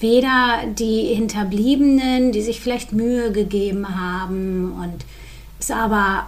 weder 0.00 0.64
die 0.66 1.14
Hinterbliebenen, 1.14 2.32
die 2.32 2.42
sich 2.42 2.60
vielleicht 2.60 2.92
Mühe 2.92 3.32
gegeben 3.32 4.00
haben 4.00 4.72
und 4.72 5.04
es 5.58 5.70
aber 5.70 6.26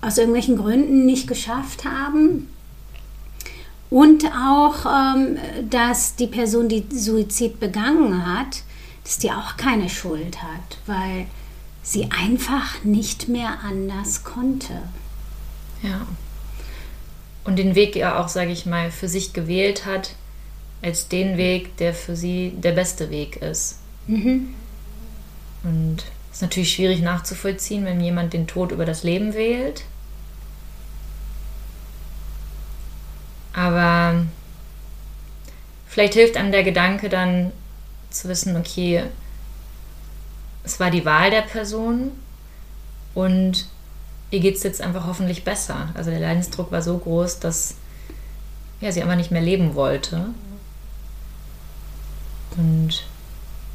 aus 0.00 0.18
irgendwelchen 0.18 0.56
Gründen 0.56 1.06
nicht 1.06 1.26
geschafft 1.26 1.84
haben. 1.84 2.48
Und 3.90 4.26
auch, 4.26 4.84
ähm, 4.84 5.38
dass 5.70 6.14
die 6.14 6.26
Person, 6.26 6.68
die 6.68 6.84
Suizid 6.90 7.58
begangen 7.58 8.26
hat, 8.26 8.62
dass 9.02 9.18
die 9.18 9.30
auch 9.30 9.56
keine 9.56 9.88
Schuld 9.88 10.42
hat, 10.42 10.78
weil 10.86 11.26
sie 11.82 12.10
einfach 12.10 12.84
nicht 12.84 13.28
mehr 13.28 13.60
anders 13.64 14.24
konnte. 14.24 14.82
Ja. 15.82 16.06
Und 17.44 17.56
den 17.56 17.74
Weg 17.74 17.96
ja 17.96 18.20
auch, 18.20 18.28
sage 18.28 18.52
ich 18.52 18.66
mal, 18.66 18.90
für 18.90 19.08
sich 19.08 19.32
gewählt 19.32 19.86
hat, 19.86 20.14
als 20.82 21.08
den 21.08 21.36
Weg, 21.36 21.76
der 21.78 21.94
für 21.94 22.14
sie 22.14 22.52
der 22.56 22.72
beste 22.72 23.10
Weg 23.10 23.36
ist. 23.36 23.78
Mhm. 24.06 24.54
Und 25.62 26.04
es 26.30 26.36
ist 26.36 26.42
natürlich 26.42 26.72
schwierig 26.72 27.00
nachzuvollziehen, 27.00 27.84
wenn 27.84 28.00
jemand 28.00 28.32
den 28.32 28.46
Tod 28.46 28.70
über 28.70 28.84
das 28.84 29.02
Leben 29.02 29.34
wählt. 29.34 29.84
Aber 33.52 34.24
vielleicht 35.86 36.14
hilft 36.14 36.36
einem 36.36 36.52
der 36.52 36.62
Gedanke 36.62 37.08
dann 37.08 37.52
zu 38.10 38.28
wissen, 38.28 38.56
okay, 38.56 39.04
es 40.62 40.78
war 40.78 40.90
die 40.90 41.04
Wahl 41.04 41.30
der 41.30 41.42
Person 41.42 42.12
und 43.14 43.66
ihr 44.30 44.40
geht 44.40 44.56
es 44.56 44.62
jetzt 44.62 44.80
einfach 44.80 45.06
hoffentlich 45.06 45.44
besser. 45.44 45.88
Also 45.94 46.10
der 46.10 46.20
Leidensdruck 46.20 46.70
war 46.70 46.82
so 46.82 46.98
groß, 46.98 47.40
dass 47.40 47.74
ja, 48.80 48.92
sie 48.92 49.02
einfach 49.02 49.16
nicht 49.16 49.30
mehr 49.30 49.42
leben 49.42 49.74
wollte. 49.74 50.26
Und 52.56 53.04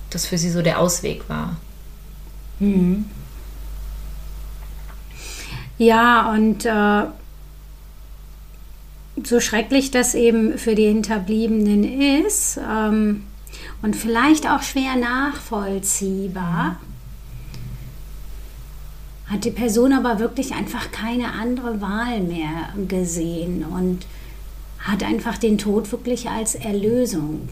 das 0.10 0.26
für 0.26 0.38
sie 0.38 0.50
so 0.50 0.62
der 0.62 0.80
Ausweg 0.80 1.28
war. 1.30 1.58
Mhm. 2.60 3.06
Ja, 5.78 6.32
und 6.32 6.66
äh, 6.66 7.06
so 9.24 9.40
schrecklich 9.40 9.92
das 9.92 10.16
eben 10.16 10.58
für 10.58 10.76
die 10.76 10.88
Hinterbliebenen 10.88 11.84
ist 12.26 12.60
ähm, 12.70 13.24
und 13.82 13.96
vielleicht 13.96 14.48
auch 14.48 14.62
schwer 14.62 14.96
nachvollziehbar, 14.96 16.78
hat 19.34 19.46
die 19.46 19.52
Person 19.52 19.94
aber 19.94 20.20
wirklich 20.20 20.54
einfach 20.54 20.92
keine 20.92 21.34
andere 21.34 21.82
Wahl 21.82 22.22
mehr 22.22 22.70
gesehen 22.88 23.66
und 23.66 24.06
hat 24.80 25.02
einfach 25.02 25.40
den 25.40 25.58
Tod 25.58 25.92
wirklich 25.92 26.30
als 26.30 26.54
Erlösung 26.54 27.50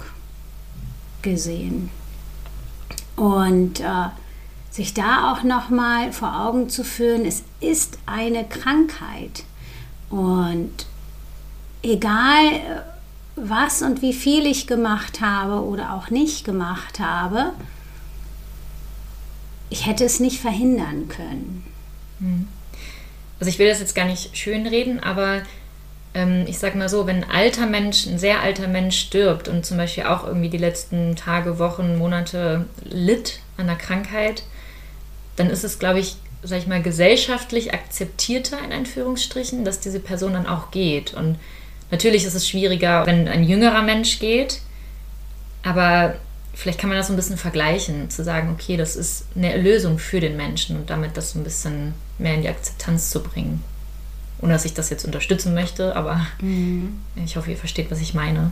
gesehen. 1.24 1.89
Und 3.15 3.80
äh, 3.80 4.10
sich 4.70 4.94
da 4.94 5.32
auch 5.32 5.44
noch 5.44 5.70
mal 5.70 6.13
vor 6.13 6.39
Augen 6.39 6.70
zu 6.70 6.84
führen, 6.84 7.26
es 7.26 7.44
ist 7.60 7.98
eine 8.06 8.46
Krankheit 8.46 9.44
und 10.10 10.72
egal 11.82 12.46
äh, 12.54 12.82
was 13.36 13.82
und 13.82 14.04
wie 14.04 14.13
viel 14.13 14.46
ich 14.46 14.67
gemacht 14.67 15.20
habe 15.20 15.65
oder 15.65 15.94
auch 15.94 16.12
nicht 16.12 16.46
gemacht 16.46 17.00
habe, 17.00 17.54
ich 19.72 19.88
hätte 19.88 20.04
es 20.04 20.20
nicht 20.20 20.39
verhindern 20.39 21.08
können. 21.08 21.70
Hm. 22.21 22.47
Also 23.39 23.49
ich 23.49 23.60
will 23.60 23.67
das 23.67 23.79
jetzt 23.79 23.95
gar 23.95 24.05
nicht 24.05 24.38
schönreden, 24.38 25.01
aber 25.01 25.41
ähm, 26.13 26.45
ich 26.47 26.60
sag 26.60 26.75
mal 26.75 26.89
so, 26.89 27.07
wenn 27.07 27.23
ein 27.23 27.29
alter 27.29 27.65
Mensch, 27.65 28.05
ein 28.05 28.19
sehr 28.19 28.41
alter 28.41 28.67
Mensch 28.67 28.99
stirbt 28.99 29.47
und 29.47 29.65
zum 29.65 29.77
Beispiel 29.77 30.05
auch 30.05 30.25
irgendwie 30.25 30.49
die 30.49 30.57
letzten 30.57 31.15
Tage, 31.15 31.60
Wochen, 31.60 31.97
Monate 31.97 32.65
litt 32.84 33.39
an 33.57 33.67
der 33.67 33.75
Krankheit, 33.75 34.43
dann 35.36 35.49
ist 35.49 35.63
es, 35.63 35.79
glaube 35.79 35.99
ich, 35.99 36.15
sag 36.43 36.60
ich 36.60 36.67
mal, 36.67 36.81
gesellschaftlich 36.81 37.73
akzeptierter 37.73 38.57
in 38.63 38.71
Anführungsstrichen, 38.71 39.63
dass 39.63 39.79
diese 39.79 39.99
Person 39.99 40.34
dann 40.34 40.47
auch 40.47 40.71
geht. 40.71 41.13
Und 41.13 41.38
natürlich 41.89 42.25
ist 42.25 42.36
es 42.36 42.47
schwieriger, 42.47 43.05
wenn 43.05 43.27
ein 43.27 43.43
jüngerer 43.43 43.81
Mensch 43.81 44.19
geht, 44.19 44.60
aber 45.63 46.15
vielleicht 46.62 46.80
kann 46.80 46.89
man 46.89 46.97
das 46.97 47.08
so 47.08 47.13
ein 47.13 47.15
bisschen 47.15 47.38
vergleichen, 47.38 48.12
zu 48.12 48.24
sagen, 48.24 48.52
okay, 48.52 48.78
das 48.78 48.95
ist 48.95 49.26
eine 49.36 49.52
Erlösung 49.52 49.97
für 49.97 50.19
den 50.19 50.38
Menschen 50.38 50.78
und 50.78 50.91
damit 50.91 51.17
das 51.17 51.32
so 51.32 51.39
ein 51.39 51.43
bisschen 51.43 51.95
mehr 52.19 52.36
in 52.36 52.43
die 52.43 52.50
Akzeptanz 52.50 53.10
zu 53.10 53.24
bringen. 53.24 53.63
Ohne 54.41 54.54
dass 54.54 54.63
ich 54.63 54.76
das 54.76 54.91
jetzt 54.91 55.04
unterstützen 55.04 55.56
möchte, 55.56 55.95
aber 55.95 56.28
mhm. 56.39 57.02
ich 57.15 57.36
hoffe, 57.36 57.50
ihr 57.50 57.58
versteht, 57.58 57.89
was 57.89 58.00
ich 58.00 58.13
meine. 58.13 58.52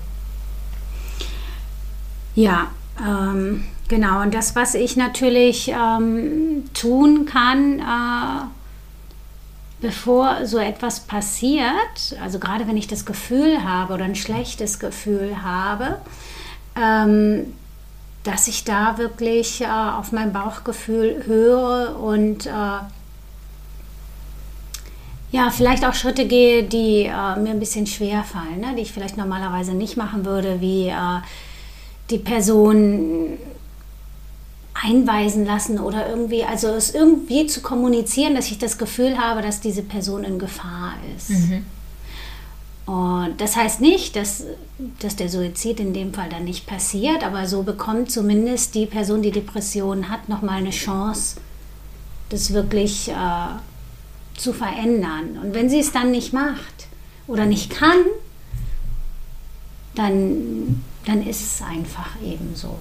Ja, 2.34 2.72
ähm, 3.00 3.66
genau. 3.88 4.24
Und 4.24 4.34
das, 4.34 4.56
was 4.56 4.74
ich 4.74 4.96
natürlich 4.96 5.70
ähm, 5.70 6.64
tun 6.74 7.28
kann, 7.28 7.80
äh, 7.80 8.46
bevor 9.82 10.48
so 10.48 10.58
etwas 10.58 11.02
passiert, 11.02 12.18
also 12.24 12.40
gerade 12.40 12.68
wenn 12.68 12.78
ich 12.78 12.88
das 12.88 13.06
Gefühl 13.06 13.64
habe 13.64 13.94
oder 13.94 14.06
ein 14.06 14.16
schlechtes 14.16 14.80
Gefühl 14.80 15.44
habe, 15.44 16.00
ähm, 16.76 17.54
dass 18.30 18.48
ich 18.48 18.64
da 18.64 19.00
wirklich 19.00 19.62
äh, 19.62 19.66
auf 19.66 20.12
mein 20.12 20.32
Bauchgefühl 20.32 21.24
höre 21.26 22.00
und 22.00 22.46
äh, 22.46 22.80
ja, 25.32 25.50
vielleicht 25.52 25.84
auch 25.84 25.96
Schritte 25.96 26.28
gehe, 26.28 26.64
die 26.64 27.06
äh, 27.06 27.40
mir 27.40 27.50
ein 27.50 27.60
bisschen 27.60 27.88
schwer 27.88 28.24
fallen, 28.24 28.60
ne? 28.60 28.76
die 28.76 28.84
ich 28.84 28.92
vielleicht 28.92 29.18
normalerweise 29.18 29.74
nicht 29.74 29.98
machen 29.98 30.26
würde, 30.26 30.62
wie 30.62 30.90
äh, 30.90 31.22
die 32.12 32.20
Person 32.20 33.38
einweisen 34.76 35.46
lassen 35.46 35.80
oder 35.80 36.08
irgendwie, 36.08 36.44
also 36.44 36.68
es 36.68 36.94
irgendwie 36.94 37.48
zu 37.48 37.62
kommunizieren, 37.62 38.36
dass 38.36 38.52
ich 38.52 38.60
das 38.60 38.78
Gefühl 38.78 39.18
habe, 39.18 39.42
dass 39.42 39.60
diese 39.60 39.82
Person 39.82 40.24
in 40.24 40.38
Gefahr 40.38 40.94
ist. 41.16 41.32
Mhm. 41.32 41.66
Und 42.90 43.40
das 43.40 43.56
heißt 43.56 43.82
nicht, 43.82 44.16
dass, 44.16 44.46
dass 45.00 45.16
der 45.16 45.30
Suizid 45.30 45.80
in 45.80 45.94
dem 45.94 46.12
Fall 46.12 46.28
dann 46.28 46.44
nicht 46.44 46.66
passiert, 46.66 47.24
aber 47.24 47.46
so 47.46 47.62
bekommt 47.62 48.12
zumindest 48.12 48.74
die 48.74 48.88
Person, 48.88 49.22
die 49.22 49.30
Depression 49.30 50.10
hat, 50.10 50.28
nochmal 50.28 50.58
eine 50.58 50.72
Chance, 50.72 51.38
das 52.30 52.52
wirklich 52.52 53.10
äh, 53.10 53.14
zu 54.36 54.54
verändern. 54.54 55.38
Und 55.40 55.54
wenn 55.54 55.70
sie 55.70 55.82
es 55.82 55.92
dann 55.92 56.10
nicht 56.10 56.34
macht 56.34 56.88
oder 57.28 57.46
nicht 57.46 57.70
kann, 57.70 58.06
dann, 59.94 60.84
dann 61.06 61.28
ist 61.28 61.42
es 61.42 61.62
einfach 61.62 62.20
eben 62.26 62.56
so. 62.56 62.80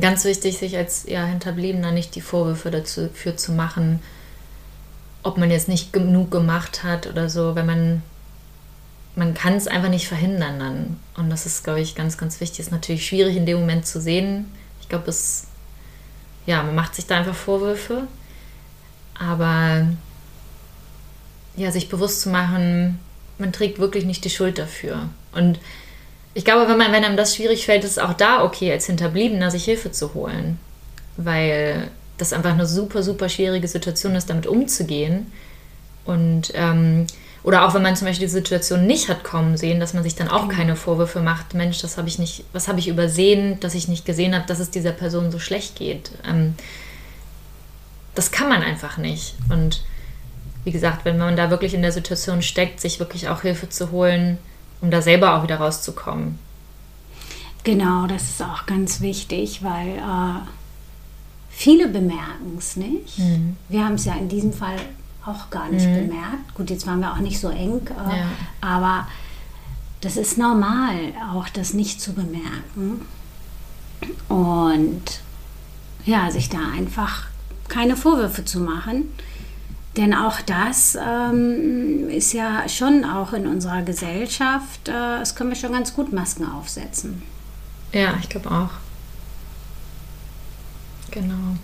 Ganz 0.00 0.24
wichtig, 0.24 0.56
sich 0.56 0.78
als 0.78 1.04
ja, 1.06 1.26
Hinterbliebener 1.26 1.92
nicht 1.92 2.14
die 2.14 2.22
Vorwürfe 2.22 2.70
dafür 2.70 3.36
zu 3.36 3.52
machen, 3.52 4.00
ob 5.22 5.36
man 5.36 5.50
jetzt 5.50 5.68
nicht 5.68 5.92
genug 5.92 6.30
gemacht 6.30 6.84
hat 6.84 7.06
oder 7.06 7.28
so, 7.28 7.54
wenn 7.54 7.66
man 7.66 8.02
man 9.18 9.34
kann 9.34 9.54
es 9.54 9.66
einfach 9.66 9.88
nicht 9.88 10.06
verhindern 10.06 10.60
dann. 10.60 11.00
Und 11.16 11.28
das 11.28 11.44
ist, 11.44 11.64
glaube 11.64 11.80
ich, 11.80 11.96
ganz, 11.96 12.16
ganz 12.16 12.40
wichtig. 12.40 12.60
Ist 12.60 12.70
natürlich 12.70 13.04
schwierig 13.04 13.36
in 13.36 13.46
dem 13.46 13.58
Moment 13.58 13.84
zu 13.84 14.00
sehen. 14.00 14.46
Ich 14.80 14.88
glaube, 14.88 15.10
es, 15.10 15.48
ja, 16.46 16.62
man 16.62 16.76
macht 16.76 16.94
sich 16.94 17.06
da 17.06 17.18
einfach 17.18 17.34
Vorwürfe. 17.34 18.06
Aber 19.18 19.88
ja, 21.56 21.72
sich 21.72 21.88
bewusst 21.88 22.20
zu 22.20 22.30
machen, 22.30 23.00
man 23.38 23.52
trägt 23.52 23.80
wirklich 23.80 24.04
nicht 24.04 24.24
die 24.24 24.30
Schuld 24.30 24.56
dafür. 24.56 25.08
Und 25.32 25.58
ich 26.34 26.44
glaube, 26.44 26.68
wenn, 26.70 26.78
man, 26.78 26.92
wenn 26.92 27.04
einem 27.04 27.16
das 27.16 27.34
schwierig 27.34 27.66
fällt, 27.66 27.82
ist 27.82 27.92
es 27.92 27.98
auch 27.98 28.14
da 28.14 28.44
okay, 28.44 28.70
als 28.70 28.86
Hinterbliebener 28.86 29.50
sich 29.50 29.64
Hilfe 29.64 29.90
zu 29.90 30.14
holen. 30.14 30.60
Weil 31.16 31.90
das 32.18 32.32
einfach 32.32 32.52
eine 32.52 32.66
super, 32.66 33.02
super 33.02 33.28
schwierige 33.28 33.66
Situation 33.66 34.14
ist, 34.14 34.30
damit 34.30 34.46
umzugehen. 34.46 35.32
Und 36.04 36.52
ähm, 36.54 37.08
oder 37.48 37.66
auch 37.66 37.72
wenn 37.72 37.80
man 37.80 37.96
zum 37.96 38.06
Beispiel 38.06 38.26
die 38.26 38.32
Situation 38.32 38.86
nicht 38.86 39.08
hat 39.08 39.24
kommen 39.24 39.56
sehen, 39.56 39.80
dass 39.80 39.94
man 39.94 40.02
sich 40.02 40.14
dann 40.14 40.28
auch 40.28 40.44
mhm. 40.44 40.50
keine 40.50 40.76
Vorwürfe 40.76 41.22
macht, 41.22 41.54
Mensch, 41.54 41.80
das 41.80 41.96
habe 41.96 42.06
ich 42.06 42.18
nicht, 42.18 42.44
was 42.52 42.68
habe 42.68 42.78
ich 42.78 42.88
übersehen, 42.88 43.58
dass 43.60 43.74
ich 43.74 43.88
nicht 43.88 44.04
gesehen 44.04 44.34
habe, 44.34 44.44
dass 44.46 44.58
es 44.58 44.68
dieser 44.70 44.92
Person 44.92 45.30
so 45.30 45.38
schlecht 45.38 45.74
geht. 45.74 46.10
Ähm, 46.28 46.56
das 48.14 48.32
kann 48.32 48.50
man 48.50 48.62
einfach 48.62 48.98
nicht. 48.98 49.34
Und 49.48 49.82
wie 50.64 50.72
gesagt, 50.72 51.06
wenn 51.06 51.16
man 51.16 51.36
da 51.36 51.48
wirklich 51.48 51.72
in 51.72 51.80
der 51.80 51.90
Situation 51.90 52.42
steckt, 52.42 52.80
sich 52.80 53.00
wirklich 53.00 53.30
auch 53.30 53.40
Hilfe 53.40 53.70
zu 53.70 53.92
holen, 53.92 54.36
um 54.82 54.90
da 54.90 55.00
selber 55.00 55.34
auch 55.34 55.42
wieder 55.42 55.56
rauszukommen. 55.56 56.38
Genau, 57.64 58.06
das 58.06 58.24
ist 58.24 58.42
auch 58.42 58.66
ganz 58.66 59.00
wichtig, 59.00 59.64
weil 59.64 59.96
äh, 59.96 60.40
viele 61.48 61.88
bemerken 61.88 62.56
es 62.58 62.76
nicht. 62.76 63.18
Mhm. 63.18 63.56
Wir 63.70 63.86
haben 63.86 63.94
es 63.94 64.04
ja 64.04 64.16
in 64.16 64.28
diesem 64.28 64.52
Fall 64.52 64.76
auch 65.28 65.50
gar 65.50 65.68
nicht 65.68 65.86
mhm. 65.86 66.08
bemerkt. 66.08 66.54
Gut, 66.54 66.70
jetzt 66.70 66.86
waren 66.86 67.00
wir 67.00 67.12
auch 67.12 67.18
nicht 67.18 67.40
so 67.40 67.48
eng, 67.48 67.80
äh, 67.86 68.18
ja. 68.18 68.26
aber 68.60 69.06
das 70.00 70.16
ist 70.16 70.38
normal, 70.38 71.12
auch 71.34 71.48
das 71.48 71.74
nicht 71.74 72.00
zu 72.00 72.12
bemerken. 72.12 73.02
Und 74.28 75.02
ja, 76.04 76.30
sich 76.30 76.48
da 76.48 76.58
einfach 76.76 77.26
keine 77.68 77.96
Vorwürfe 77.96 78.44
zu 78.44 78.60
machen. 78.60 79.12
Denn 79.96 80.14
auch 80.14 80.40
das 80.42 80.96
ähm, 80.96 82.08
ist 82.08 82.32
ja 82.32 82.68
schon 82.68 83.04
auch 83.04 83.32
in 83.32 83.46
unserer 83.48 83.82
Gesellschaft, 83.82 84.88
äh, 84.88 84.92
das 84.92 85.34
können 85.34 85.50
wir 85.50 85.56
schon 85.56 85.72
ganz 85.72 85.92
gut 85.92 86.12
Masken 86.12 86.46
aufsetzen. 86.46 87.22
Ja, 87.92 88.14
ich 88.20 88.28
glaube 88.28 88.50
auch. 88.50 88.70
Genau. 91.10 91.56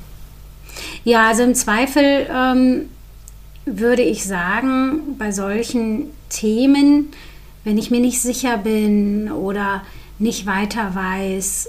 Ja, 1.04 1.28
also 1.28 1.44
im 1.44 1.54
Zweifel 1.54 2.26
ähm, 2.28 2.88
würde 3.66 4.02
ich 4.02 4.24
sagen, 4.24 5.16
bei 5.18 5.32
solchen 5.32 6.10
Themen, 6.28 7.12
wenn 7.64 7.78
ich 7.78 7.90
mir 7.90 8.00
nicht 8.00 8.20
sicher 8.20 8.58
bin 8.58 9.30
oder 9.32 9.82
nicht 10.18 10.46
weiter 10.46 10.94
weiß, 10.94 11.68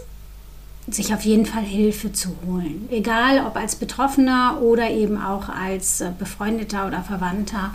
sich 0.88 1.13
auf 1.13 1.21
jeden 1.21 1.45
Fall 1.45 1.63
Hilfe 1.63 2.12
zu 2.12 2.36
holen. 2.45 2.88
Egal 2.91 3.43
ob 3.45 3.55
als 3.55 3.75
Betroffener 3.75 4.60
oder 4.62 4.89
eben 4.91 5.19
auch 5.19 5.49
als 5.49 6.01
äh, 6.01 6.12
Befreundeter 6.17 6.86
oder 6.86 7.01
Verwandter. 7.01 7.73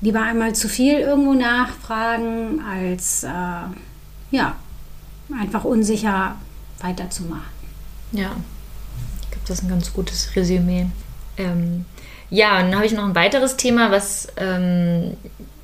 Lieber 0.00 0.22
einmal 0.22 0.54
zu 0.54 0.68
viel 0.68 0.98
irgendwo 0.98 1.34
nachfragen, 1.34 2.60
als 2.60 3.22
äh, 3.24 3.28
ja, 4.30 4.56
einfach 5.38 5.64
unsicher 5.64 6.36
weiterzumachen. 6.80 7.42
Ja, 8.12 8.30
ich 9.22 9.30
glaube, 9.30 9.46
das 9.46 9.58
ist 9.58 9.64
ein 9.64 9.70
ganz 9.70 9.92
gutes 9.92 10.34
Resümee. 10.34 10.86
Ähm, 11.36 11.84
ja, 12.30 12.58
und 12.58 12.66
dann 12.66 12.76
habe 12.76 12.86
ich 12.86 12.92
noch 12.92 13.04
ein 13.04 13.14
weiteres 13.14 13.56
Thema, 13.56 13.90
was 13.90 14.28
ähm, 14.36 15.16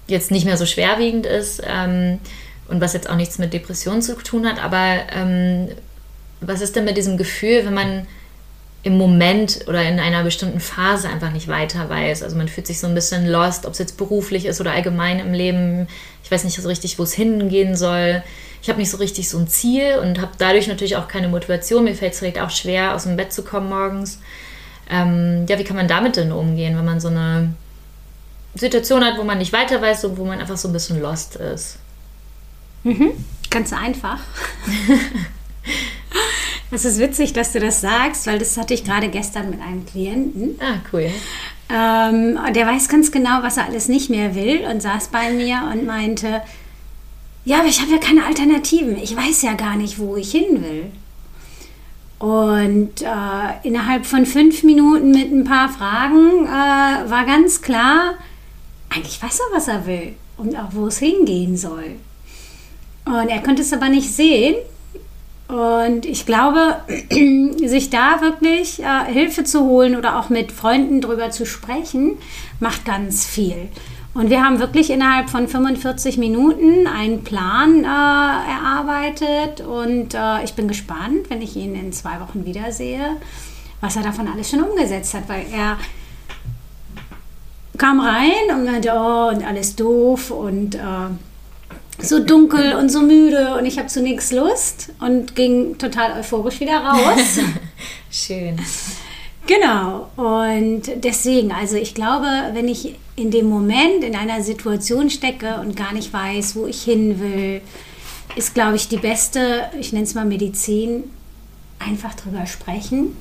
jetzt 0.07 0.31
nicht 0.31 0.45
mehr 0.45 0.57
so 0.57 0.67
schwerwiegend 0.67 1.27
ist 1.27 1.63
ähm, 1.67 2.19
und 2.69 2.81
was 2.81 2.93
jetzt 2.93 3.09
auch 3.09 3.17
nichts 3.17 3.39
mit 3.39 3.53
Depressionen 3.53 4.03
zu 4.03 4.15
tun 4.17 4.47
hat, 4.47 4.63
aber 4.63 5.01
ähm, 5.15 5.69
was 6.41 6.61
ist 6.61 6.77
denn 6.77 6.85
mit 6.85 6.97
diesem 6.97 7.17
Gefühl, 7.17 7.65
wenn 7.65 7.75
man 7.75 8.07
im 8.83 8.99
Moment 8.99 9.61
oder 9.67 9.83
in 9.83 9.99
einer 9.99 10.23
bestimmten 10.25 10.61
Phase 10.61 11.09
einfach 11.09 11.33
nicht 11.33 11.49
weiter 11.49 11.89
weiß? 11.89 12.23
Also 12.23 12.37
man 12.37 12.49
fühlt 12.49 12.67
sich 12.67 12.81
so 12.81 12.87
ein 12.87 12.95
bisschen 12.95 13.27
lost, 13.27 13.65
ob 13.65 13.73
es 13.73 13.79
jetzt 13.79 13.97
beruflich 13.97 14.45
ist 14.45 14.61
oder 14.61 14.73
allgemein 14.73 15.21
im 15.21 15.33
Leben. 15.33 15.89
Ich 16.23 16.31
weiß 16.31 16.45
nicht 16.45 16.61
so 16.61 16.69
richtig, 16.69 16.99
wo 16.99 17.03
es 17.03 17.15
hingehen 17.15 17.77
soll. 17.77 18.23
Ich 18.63 18.69
habe 18.69 18.79
nicht 18.79 18.91
so 18.91 18.99
richtig 18.99 19.29
so 19.29 19.39
ein 19.39 19.49
Ziel 19.49 19.99
und 20.01 20.21
habe 20.21 20.33
dadurch 20.39 20.69
natürlich 20.69 20.97
auch 20.97 21.09
keine 21.09 21.29
Motivation. 21.29 21.85
Mir 21.85 21.95
fällt 21.95 22.13
es 22.13 22.19
vielleicht 22.19 22.41
auch 22.41 22.51
schwer, 22.51 22.95
aus 22.95 23.05
dem 23.05 23.17
Bett 23.17 23.33
zu 23.33 23.43
kommen 23.43 23.69
morgens. 23.71 24.21
Ähm, 24.91 25.47
ja, 25.49 25.59
wie 25.59 25.65
kann 25.65 25.77
man 25.77 25.89
damit 25.89 26.17
denn 26.17 26.33
umgehen, 26.33 26.77
wenn 26.77 26.85
man 26.85 27.01
so 27.01 27.09
eine 27.09 27.55
Situation 28.55 29.05
hat, 29.05 29.19
wo 29.19 29.25
man 29.25 29.39
nicht 29.39 29.53
weiter 29.53 29.81
weiß 29.81 30.05
und 30.05 30.19
wo 30.19 30.25
man 30.25 30.41
einfach 30.41 30.57
so 30.57 30.69
ein 30.69 30.73
bisschen 30.73 31.01
lost 31.01 31.37
ist? 31.37 31.79
Mhm. 32.83 33.13
Ganz 33.51 33.73
einfach. 33.73 34.19
Es 36.71 36.85
ist 36.85 36.99
witzig, 36.99 37.33
dass 37.33 37.53
du 37.53 37.61
das 37.61 37.81
sagst, 37.81 38.27
weil 38.27 38.39
das 38.39 38.57
hatte 38.57 38.75
ich 38.75 38.85
gerade 38.85 39.09
gestern 39.09 39.49
mit 39.51 39.61
einem 39.61 39.87
Klienten. 39.87 40.59
Ah, 40.61 40.79
cool. 40.93 41.09
Ähm, 41.71 42.39
der 42.53 42.67
weiß 42.67 42.89
ganz 42.89 43.13
genau, 43.13 43.43
was 43.43 43.57
er 43.57 43.67
alles 43.67 43.89
nicht 43.89 44.11
mehr 44.11 44.35
will 44.35 44.67
und 44.69 44.83
saß 44.83 45.09
bei 45.09 45.31
mir 45.31 45.69
und 45.73 45.87
meinte, 45.87 46.43
ja, 47.45 47.61
aber 47.61 47.69
ich 47.69 47.81
habe 47.81 47.93
ja 47.93 47.99
keine 47.99 48.25
Alternativen. 48.25 48.97
Ich 48.97 49.15
weiß 49.17 49.43
ja 49.43 49.55
gar 49.55 49.77
nicht, 49.77 49.99
wo 49.99 50.17
ich 50.17 50.33
hin 50.33 50.65
will. 50.65 50.91
Und 52.19 53.03
äh, 53.03 53.67
innerhalb 53.69 54.07
von 54.07 54.25
fünf 54.25 54.63
Minuten 54.63 55.11
mit 55.11 55.33
ein 55.33 55.45
paar 55.45 55.69
Fragen 55.69 56.47
äh, 56.47 57.11
war 57.11 57.27
ganz 57.27 57.61
klar, 57.61 58.15
eigentlich 58.89 59.23
weiß 59.23 59.41
er, 59.41 59.57
was 59.57 59.69
er 59.69 59.87
will 59.87 60.15
und 60.37 60.57
auch 60.57 60.69
wo 60.71 60.87
es 60.87 60.99
hingehen 60.99 61.57
soll. 61.57 61.97
Und 63.05 63.29
er 63.29 63.43
konnte 63.43 63.63
es 63.63 63.73
aber 63.73 63.89
nicht 63.89 64.11
sehen, 64.11 64.55
und 65.49 66.07
ich 66.07 66.25
glaube, 66.25 66.81
sich 67.69 67.91
da 67.91 68.21
wirklich 68.23 68.83
äh, 68.83 69.13
Hilfe 69.13 69.45
zu 69.45 69.65
holen 69.65 69.95
oder 69.95 70.19
auch 70.19 70.31
mit 70.31 70.53
Freunden 70.53 71.01
drüber 71.01 71.31
zu 71.31 71.45
sprechen, 71.45 72.17
macht 72.61 72.85
ganz 72.85 73.27
viel. 73.27 73.69
Und 74.15 74.31
wir 74.31 74.45
haben 74.45 74.61
wirklich 74.61 74.91
innerhalb 74.91 75.29
von 75.29 75.49
45 75.49 76.19
Minuten 76.19 76.87
einen 76.87 77.25
Plan 77.25 77.83
äh, 77.83 77.87
erarbeitet 77.87 79.61
und 79.61 80.15
äh, 80.15 80.45
ich 80.45 80.55
bin 80.55 80.69
gespannt, 80.69 81.29
wenn 81.31 81.43
ich 81.43 81.57
ihn 81.57 81.75
in 81.75 81.93
zwei 81.93 82.21
Wochen 82.21 82.45
wiedersehe, 82.45 83.17
was 83.81 83.97
er 83.97 84.03
davon 84.03 84.29
alles 84.29 84.51
schon 84.51 84.63
umgesetzt 84.63 85.15
hat, 85.15 85.29
weil 85.29 85.45
er 85.53 85.79
kam 87.77 87.99
rein 87.99 88.57
und 88.57 88.65
meinte, 88.65 88.93
oh, 88.95 89.31
und 89.31 89.45
alles 89.45 89.75
doof 89.75 90.31
und 90.31 90.77
äh, 90.77 90.79
so 91.99 92.21
dunkel 92.21 92.75
und 92.75 92.91
so 92.91 93.03
müde 93.03 93.57
und 93.59 93.67
ich 93.67 93.79
habe 93.79 93.89
zu 93.89 94.01
nichts 94.01 94.31
Lust 94.31 94.93
und 95.01 95.35
ging 95.35 95.77
total 95.77 96.21
euphorisch 96.21 96.61
wieder 96.61 96.79
raus. 96.79 97.41
Schön. 98.13 98.61
Genau, 99.47 100.09
und 100.17 100.83
deswegen, 101.05 101.53
also 101.53 101.77
ich 101.77 101.95
glaube, 101.95 102.27
wenn 102.55 102.67
ich 102.67 102.95
in 103.17 103.31
dem 103.31 103.49
Moment 103.49 104.03
in 104.03 104.17
einer 104.17 104.43
Situation 104.43 105.11
stecke 105.11 105.61
und 105.61 105.77
gar 105.77 105.93
nicht 105.93 106.13
weiß, 106.13 106.57
wo 106.57 106.67
ich 106.67 106.83
hin 106.83 107.21
will, 107.21 107.61
ist, 108.37 108.55
glaube 108.55 108.77
ich, 108.77 108.89
die 108.89 108.97
beste, 108.97 109.65
ich 109.79 109.93
nenne 109.93 110.05
es 110.05 110.15
mal 110.15 110.25
Medizin, 110.25 111.05
einfach 111.79 112.15
drüber 112.15 112.47
sprechen 112.47 113.17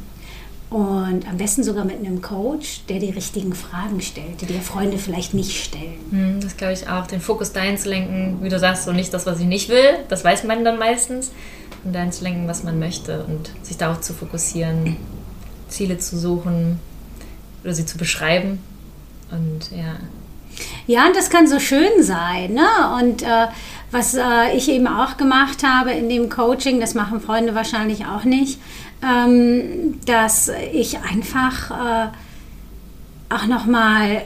und 0.70 1.28
am 1.30 1.38
besten 1.38 1.64
sogar 1.64 1.86
mit 1.86 2.00
einem 2.00 2.22
Coach, 2.22 2.82
der 2.90 3.00
die 3.00 3.12
richtigen 3.12 3.54
Fragen 3.54 4.02
stellt, 4.02 4.42
die 4.42 4.48
dir 4.48 4.62
Freunde 4.62 4.98
vielleicht 4.98 5.34
nicht 5.34 5.64
stellen. 5.64 6.00
Hm, 6.10 6.40
das 6.42 6.58
glaube 6.58 6.74
ich 6.74 6.88
auch. 6.90 7.06
Den 7.06 7.22
Fokus 7.22 7.52
dahin 7.52 7.78
zu 7.78 7.90
lenken, 7.90 8.40
wie 8.42 8.50
du 8.50 8.58
sagst, 8.58 8.86
so 8.86 8.92
nicht 8.92 9.14
das, 9.14 9.26
was 9.26 9.40
ich 9.40 9.46
nicht 9.46 9.70
will, 9.70 10.00
das 10.10 10.24
weiß 10.24 10.46
man 10.46 10.66
dann 10.66 10.80
meistens. 10.80 11.32
Und 11.84 11.94
dahin 11.94 12.12
zu 12.12 12.24
lenken, 12.24 12.48
was 12.48 12.64
man 12.64 12.80
möchte 12.80 13.26
und 13.26 13.52
sich 13.62 13.78
darauf 13.78 14.02
zu 14.02 14.14
fokussieren, 14.14 14.96
Ziele 15.74 15.98
zu 15.98 16.18
suchen 16.18 16.80
oder 17.64 17.74
sie 17.74 17.86
zu 17.86 17.98
beschreiben. 17.98 18.60
Und 19.32 19.72
ja. 19.72 19.96
Ja, 20.86 21.08
und 21.08 21.16
das 21.16 21.30
kann 21.30 21.48
so 21.48 21.60
schön 21.60 22.04
sein. 22.04 22.54
Ne? 22.54 22.68
Und 23.00 23.24
äh, 23.24 23.48
was 23.92 24.14
äh, 24.14 24.56
ich 24.56 24.70
eben 24.70 24.88
auch 24.88 25.18
gemacht 25.18 25.64
habe 25.64 25.92
in 25.92 26.10
dem 26.10 26.30
Coaching, 26.30 26.80
das 26.80 26.94
machen 26.94 27.20
Freunde 27.20 27.56
wahrscheinlich 27.56 28.06
auch 28.06 28.24
nicht, 28.24 28.60
ähm, 29.02 30.00
dass 30.06 30.52
ich 30.72 31.00
einfach 31.00 31.72
äh, 31.72 32.08
auch 33.34 33.48
nochmal 33.48 34.22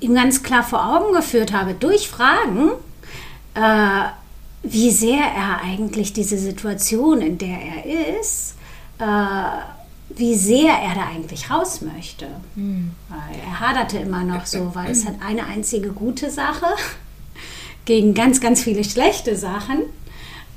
ihm 0.00 0.14
ganz 0.14 0.42
klar 0.42 0.62
vor 0.62 0.84
Augen 0.84 1.12
geführt 1.12 1.52
habe, 1.52 1.74
durch 1.74 2.08
Fragen, 2.08 2.70
äh, 3.54 4.08
wie 4.62 4.90
sehr 4.90 5.24
er 5.24 5.62
eigentlich 5.64 6.12
diese 6.12 6.38
Situation, 6.38 7.20
in 7.20 7.38
der 7.38 7.58
er 7.58 8.18
ist, 8.20 8.54
äh, 8.98 9.79
wie 10.16 10.34
sehr 10.34 10.72
er 10.72 10.94
da 10.94 11.08
eigentlich 11.08 11.50
raus 11.50 11.80
möchte. 11.80 12.26
Mhm. 12.54 12.92
Er 13.44 13.60
haderte 13.60 13.98
immer 13.98 14.24
noch 14.24 14.46
so, 14.46 14.74
weil 14.74 14.90
es 14.90 15.06
hat 15.06 15.14
eine 15.24 15.46
einzige 15.46 15.90
gute 15.90 16.30
Sache 16.30 16.66
gegen 17.84 18.14
ganz, 18.14 18.40
ganz 18.40 18.62
viele 18.62 18.84
schlechte 18.84 19.36
Sachen. 19.36 19.82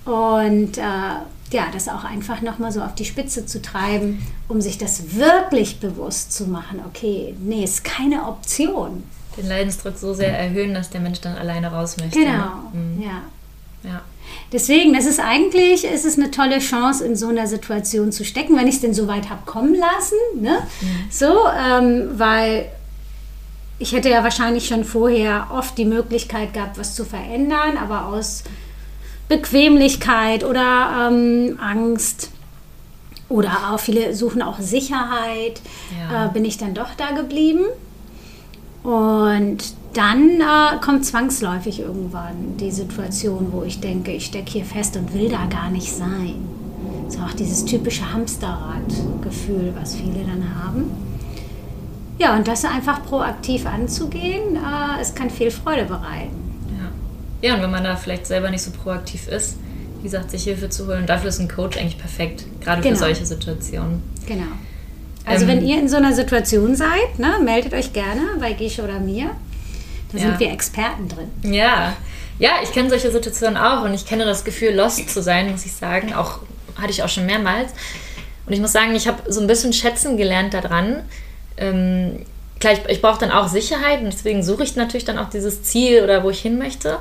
Und 0.05 0.77
äh, 0.77 0.81
ja, 0.81 1.67
das 1.71 1.87
auch 1.87 2.03
einfach 2.03 2.41
nochmal 2.41 2.71
so 2.71 2.81
auf 2.81 2.95
die 2.95 3.05
Spitze 3.05 3.45
zu 3.45 3.61
treiben, 3.61 4.25
um 4.47 4.59
sich 4.59 4.77
das 4.77 5.15
wirklich 5.15 5.79
bewusst 5.79 6.33
zu 6.33 6.47
machen. 6.47 6.81
Okay, 6.85 7.35
nee, 7.39 7.63
ist 7.63 7.83
keine 7.83 8.27
Option. 8.27 9.03
Den 9.37 9.47
Leidensdruck 9.47 9.97
so 9.97 10.13
sehr 10.13 10.37
erhöhen, 10.37 10.73
dass 10.73 10.89
der 10.89 11.01
Mensch 11.01 11.21
dann 11.21 11.37
alleine 11.37 11.71
raus 11.71 11.97
möchte. 11.97 12.19
Genau, 12.19 12.69
mhm. 12.73 13.01
ja. 13.01 13.21
ja. 13.83 14.01
Deswegen, 14.53 14.93
das 14.93 15.07
ist 15.07 15.19
eigentlich, 15.19 15.83
ist 15.83 16.05
es 16.05 16.17
eine 16.17 16.29
tolle 16.29 16.59
Chance, 16.59 17.03
in 17.03 17.15
so 17.15 17.27
einer 17.27 17.47
Situation 17.47 18.11
zu 18.11 18.23
stecken, 18.23 18.55
wenn 18.55 18.67
ich 18.67 18.75
es 18.75 18.81
denn 18.81 18.93
so 18.93 19.07
weit 19.07 19.29
habe 19.31 19.41
kommen 19.45 19.73
lassen. 19.73 20.17
Ne? 20.39 20.59
Mhm. 20.79 20.87
So, 21.09 21.47
ähm, 21.47 22.11
weil 22.13 22.67
ich 23.79 23.93
hätte 23.93 24.09
ja 24.09 24.23
wahrscheinlich 24.23 24.67
schon 24.67 24.83
vorher 24.83 25.47
oft 25.51 25.77
die 25.77 25.85
Möglichkeit 25.85 26.53
gehabt, 26.53 26.77
was 26.77 26.93
zu 26.93 27.03
verändern, 27.03 27.77
aber 27.77 28.05
aus 28.05 28.43
Bequemlichkeit 29.27 30.43
oder 30.43 31.09
ähm, 31.11 31.57
Angst 31.59 32.29
oder 33.29 33.71
auch 33.73 33.79
viele 33.79 34.13
suchen 34.13 34.43
auch 34.43 34.59
Sicherheit, 34.59 35.61
ja. 35.97 36.27
äh, 36.27 36.29
bin 36.29 36.45
ich 36.45 36.59
dann 36.59 36.75
doch 36.75 36.93
da 36.95 37.11
geblieben. 37.11 37.65
Und 38.83 39.57
dann 39.93 40.41
äh, 40.41 40.77
kommt 40.81 41.05
zwangsläufig 41.05 41.79
irgendwann 41.79 42.57
die 42.59 42.71
Situation, 42.71 43.47
wo 43.51 43.63
ich 43.63 43.79
denke, 43.79 44.11
ich 44.11 44.25
stecke 44.25 44.51
hier 44.51 44.65
fest 44.65 44.97
und 44.97 45.13
will 45.13 45.29
da 45.29 45.45
gar 45.45 45.69
nicht 45.69 45.91
sein. 45.91 46.35
So 47.07 47.19
auch 47.19 47.33
dieses 47.33 47.63
typische 47.63 48.11
Hamsterrad-Gefühl, 48.11 49.73
was 49.79 49.95
viele 49.95 50.25
dann 50.25 50.63
haben. 50.63 50.91
Ja, 52.19 52.35
und 52.35 52.47
das 52.47 52.65
einfach 52.65 53.03
proaktiv 53.05 53.65
anzugehen, 53.65 54.55
äh, 54.55 55.01
es 55.01 55.15
kann 55.15 55.29
viel 55.29 55.51
Freude 55.51 55.85
bereiten. 55.85 56.43
Ja, 57.43 57.55
und 57.55 57.61
wenn 57.61 57.71
man 57.71 57.83
da 57.83 57.97
vielleicht 57.97 58.25
selber 58.25 58.49
nicht 58.49 58.61
so 58.61 58.71
proaktiv 58.71 59.27
ist, 59.27 59.57
wie 59.97 60.03
gesagt, 60.03 60.31
sich 60.31 60.45
Hilfe 60.45 60.69
zu 60.69 60.87
holen, 60.87 61.05
dafür 61.05 61.27
ist 61.27 61.39
ein 61.39 61.49
Coach 61.49 61.77
eigentlich 61.77 61.97
perfekt, 61.97 62.45
gerade 62.61 62.81
genau. 62.81 62.95
für 62.95 62.99
solche 62.99 63.25
Situationen. 63.25 64.01
Genau. 64.25 64.45
Also 65.25 65.45
ähm, 65.45 65.51
wenn 65.51 65.65
ihr 65.65 65.79
in 65.79 65.87
so 65.87 65.97
einer 65.97 66.13
Situation 66.13 66.75
seid, 66.75 67.17
ne, 67.17 67.35
meldet 67.43 67.73
euch 67.73 67.93
gerne 67.93 68.21
bei 68.39 68.53
Gische 68.53 68.83
oder 68.83 68.99
mir. 68.99 69.31
Da 70.11 70.17
ja. 70.17 70.23
sind 70.25 70.39
wir 70.39 70.51
Experten 70.51 71.07
drin. 71.07 71.31
Ja, 71.43 71.95
ja, 72.39 72.51
ich 72.63 72.71
kenne 72.71 72.89
solche 72.89 73.11
Situationen 73.11 73.57
auch 73.57 73.83
und 73.83 73.93
ich 73.93 74.05
kenne 74.05 74.25
das 74.25 74.43
Gefühl, 74.43 74.73
lost 74.75 75.09
zu 75.09 75.21
sein, 75.21 75.51
muss 75.51 75.65
ich 75.65 75.73
sagen. 75.73 76.13
Auch 76.13 76.39
hatte 76.75 76.91
ich 76.91 77.03
auch 77.03 77.09
schon 77.09 77.25
mehrmals. 77.25 77.71
Und 78.45 78.53
ich 78.53 78.59
muss 78.59 78.73
sagen, 78.73 78.95
ich 78.95 79.07
habe 79.07 79.31
so 79.31 79.39
ein 79.39 79.47
bisschen 79.47 79.73
schätzen 79.73 80.17
gelernt 80.17 80.53
daran. 80.53 81.03
Ähm, 81.57 82.25
klar, 82.59 82.73
ich, 82.73 82.79
ich 82.89 83.01
brauche 83.01 83.19
dann 83.19 83.31
auch 83.31 83.47
Sicherheit 83.47 83.99
und 83.99 84.11
deswegen 84.11 84.43
suche 84.43 84.63
ich 84.63 84.75
natürlich 84.75 85.05
dann 85.05 85.19
auch 85.19 85.29
dieses 85.29 85.63
Ziel 85.63 86.03
oder 86.03 86.23
wo 86.23 86.29
ich 86.29 86.41
hin 86.41 86.57
möchte. 86.57 86.97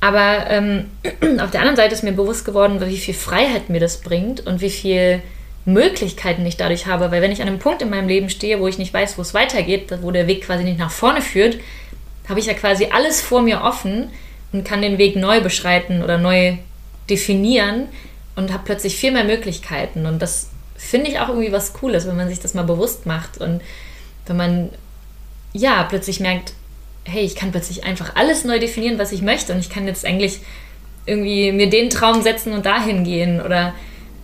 Aber 0.00 0.48
ähm, 0.48 0.86
auf 1.40 1.50
der 1.50 1.60
anderen 1.60 1.76
Seite 1.76 1.94
ist 1.94 2.04
mir 2.04 2.12
bewusst 2.12 2.44
geworden, 2.44 2.80
wie 2.80 2.96
viel 2.96 3.14
Freiheit 3.14 3.68
mir 3.68 3.80
das 3.80 4.00
bringt 4.00 4.46
und 4.46 4.60
wie 4.60 4.70
viel 4.70 5.22
Möglichkeiten 5.68 6.46
ich 6.46 6.56
dadurch 6.56 6.86
habe. 6.86 7.10
Weil 7.10 7.22
wenn 7.22 7.32
ich 7.32 7.42
an 7.42 7.48
einem 7.48 7.58
Punkt 7.58 7.82
in 7.82 7.90
meinem 7.90 8.08
Leben 8.08 8.30
stehe, 8.30 8.58
wo 8.58 8.66
ich 8.66 8.78
nicht 8.78 8.94
weiß, 8.94 9.18
wo 9.18 9.22
es 9.22 9.34
weitergeht, 9.34 9.92
wo 10.02 10.10
der 10.10 10.26
Weg 10.26 10.42
quasi 10.44 10.64
nicht 10.64 10.78
nach 10.78 10.90
vorne 10.90 11.20
führt, 11.22 11.58
habe 12.28 12.40
ich 12.40 12.46
ja 12.46 12.54
quasi 12.54 12.88
alles 12.90 13.20
vor 13.20 13.42
mir 13.42 13.62
offen 13.62 14.10
und 14.52 14.64
kann 14.64 14.82
den 14.82 14.98
Weg 14.98 15.16
neu 15.16 15.40
beschreiten 15.40 16.02
oder 16.02 16.18
neu 16.18 16.54
definieren. 17.08 17.88
und 18.36 18.52
habe 18.52 18.62
plötzlich 18.64 18.96
viel 18.96 19.10
mehr 19.10 19.24
Möglichkeiten. 19.24 20.06
Und 20.06 20.22
das 20.22 20.50
finde 20.76 21.10
ich 21.10 21.18
auch 21.18 21.28
irgendwie 21.28 21.50
was 21.50 21.72
Cooles, 21.72 22.06
wenn 22.06 22.16
man 22.16 22.28
sich 22.28 22.38
das 22.38 22.54
mal 22.54 22.62
bewusst 22.62 23.04
macht 23.04 23.38
und 23.38 23.60
wenn 24.26 24.36
man 24.36 24.70
ja 25.52 25.82
plötzlich 25.82 26.20
merkt, 26.20 26.52
hey, 27.04 27.24
ich 27.24 27.34
kann 27.34 27.50
plötzlich 27.50 27.82
einfach 27.82 28.14
alles 28.14 28.44
neu 28.44 28.60
definieren, 28.60 28.98
was 28.98 29.10
ich 29.10 29.22
möchte 29.22 29.52
und 29.52 29.58
ich 29.58 29.70
kann 29.70 29.88
jetzt 29.88 30.04
eigentlich 30.04 30.38
irgendwie 31.04 31.50
mir 31.50 31.68
den 31.68 31.90
Traum 31.90 32.22
setzen 32.22 32.52
und 32.52 32.64
dahin 32.64 33.02
gehen 33.02 33.40
oder 33.40 33.74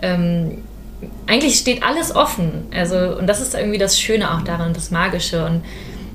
ähm, 0.00 0.62
eigentlich 1.26 1.58
steht 1.58 1.82
alles 1.82 2.14
offen. 2.14 2.66
Also 2.72 3.16
und 3.18 3.26
das 3.26 3.40
ist 3.40 3.54
irgendwie 3.54 3.78
das 3.78 3.98
Schöne 3.98 4.34
auch 4.34 4.42
daran, 4.42 4.74
das 4.74 4.90
Magische 4.90 5.44
und 5.44 5.62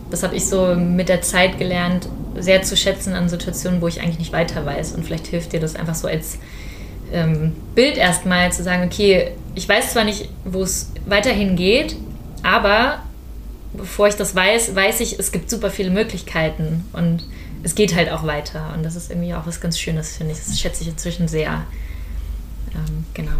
das 0.09 0.23
habe 0.23 0.35
ich 0.35 0.45
so 0.45 0.75
mit 0.75 1.09
der 1.09 1.21
Zeit 1.21 1.57
gelernt, 1.57 2.07
sehr 2.37 2.63
zu 2.63 2.75
schätzen 2.75 3.13
an 3.13 3.29
Situationen, 3.29 3.81
wo 3.81 3.87
ich 3.87 4.01
eigentlich 4.01 4.19
nicht 4.19 4.33
weiter 4.33 4.65
weiß. 4.65 4.93
Und 4.93 5.05
vielleicht 5.05 5.27
hilft 5.27 5.53
dir 5.53 5.59
das 5.59 5.75
einfach 5.75 5.95
so 5.95 6.07
als 6.07 6.39
ähm, 7.11 7.55
Bild 7.75 7.97
erstmal 7.97 8.51
zu 8.51 8.63
sagen, 8.63 8.83
okay, 8.83 9.31
ich 9.55 9.67
weiß 9.67 9.93
zwar 9.93 10.03
nicht, 10.03 10.29
wo 10.45 10.63
es 10.63 10.91
weiterhin 11.05 11.55
geht, 11.55 11.95
aber 12.43 13.03
bevor 13.73 14.07
ich 14.07 14.15
das 14.15 14.35
weiß, 14.35 14.75
weiß 14.75 14.99
ich, 15.01 15.19
es 15.19 15.31
gibt 15.31 15.49
super 15.49 15.69
viele 15.69 15.91
Möglichkeiten 15.91 16.85
und 16.93 17.23
es 17.63 17.75
geht 17.75 17.95
halt 17.95 18.11
auch 18.11 18.25
weiter. 18.25 18.73
Und 18.75 18.83
das 18.83 18.95
ist 18.95 19.11
irgendwie 19.11 19.33
auch 19.33 19.45
was 19.45 19.61
ganz 19.61 19.79
Schönes, 19.79 20.17
finde 20.17 20.33
ich. 20.33 20.39
Das 20.39 20.59
schätze 20.59 20.83
ich 20.83 20.89
inzwischen 20.89 21.27
sehr. 21.27 21.65
Ähm, 22.73 23.05
genau. 23.13 23.31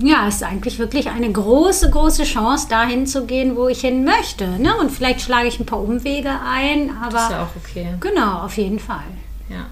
Ja, 0.00 0.28
es 0.28 0.36
ist 0.36 0.42
eigentlich 0.44 0.78
wirklich 0.78 1.08
eine 1.08 1.30
große, 1.30 1.90
große 1.90 2.22
Chance, 2.22 2.68
dahin 2.68 3.06
zu 3.06 3.26
gehen, 3.26 3.56
wo 3.56 3.66
ich 3.66 3.80
hin 3.80 4.04
möchte. 4.04 4.46
Ne? 4.46 4.76
Und 4.76 4.90
vielleicht 4.90 5.22
schlage 5.22 5.48
ich 5.48 5.58
ein 5.58 5.66
paar 5.66 5.80
Umwege 5.80 6.30
ein, 6.30 6.96
aber. 7.02 7.12
Das 7.12 7.24
ist 7.24 7.30
ja 7.30 7.42
auch 7.42 7.56
okay. 7.56 7.94
Genau, 7.98 8.42
auf 8.42 8.56
jeden 8.56 8.78
Fall. 8.78 9.04
Ja. 9.48 9.66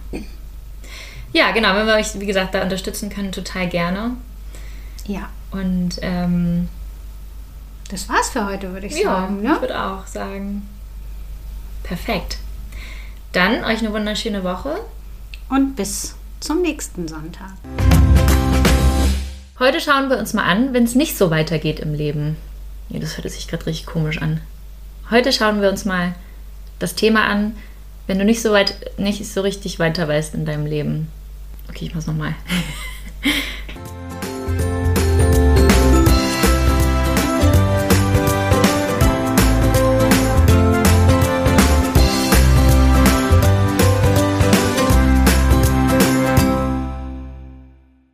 Ja, 1.32 1.52
genau, 1.52 1.74
wenn 1.74 1.86
wir 1.86 1.94
euch, 1.94 2.18
wie 2.18 2.26
gesagt, 2.26 2.54
da 2.54 2.62
unterstützen 2.62 3.08
können, 3.08 3.30
total 3.30 3.68
gerne. 3.68 4.12
Ja. 5.06 5.28
Und 5.52 5.98
ähm, 6.02 6.68
das 7.90 8.08
war's 8.08 8.30
für 8.30 8.46
heute, 8.46 8.72
würde 8.72 8.86
ich 8.86 8.98
ja, 8.98 9.04
sagen. 9.04 9.42
Ne? 9.42 9.52
Ich 9.54 9.60
würde 9.60 9.80
auch 9.80 10.06
sagen. 10.06 10.68
Perfekt. 11.84 12.38
Dann 13.32 13.64
euch 13.64 13.78
eine 13.78 13.92
wunderschöne 13.92 14.42
Woche. 14.42 14.76
Und 15.48 15.76
bis 15.76 16.16
zum 16.40 16.62
nächsten 16.62 17.06
Sonntag. 17.06 17.52
Heute 19.58 19.80
schauen 19.80 20.10
wir 20.10 20.18
uns 20.18 20.34
mal 20.34 20.44
an, 20.44 20.74
wenn 20.74 20.84
es 20.84 20.94
nicht 20.94 21.16
so 21.16 21.30
weitergeht 21.30 21.80
im 21.80 21.94
Leben. 21.94 22.36
Nee, 22.90 22.98
das 22.98 23.16
hört 23.16 23.30
sich 23.30 23.48
gerade 23.48 23.64
richtig 23.64 23.86
komisch 23.86 24.20
an. 24.20 24.42
Heute 25.10 25.32
schauen 25.32 25.62
wir 25.62 25.70
uns 25.70 25.86
mal 25.86 26.14
das 26.78 26.94
Thema 26.94 27.24
an, 27.24 27.56
wenn 28.06 28.18
du 28.18 28.26
nicht 28.26 28.42
so 28.42 28.52
weit, 28.52 28.98
nicht 28.98 29.24
so 29.26 29.40
richtig 29.40 29.78
weiter 29.78 30.06
weißt 30.06 30.34
in 30.34 30.44
deinem 30.44 30.66
Leben. 30.66 31.08
Okay, 31.70 31.86
ich 31.86 31.94
mach's 31.94 32.06
nochmal. 32.06 32.34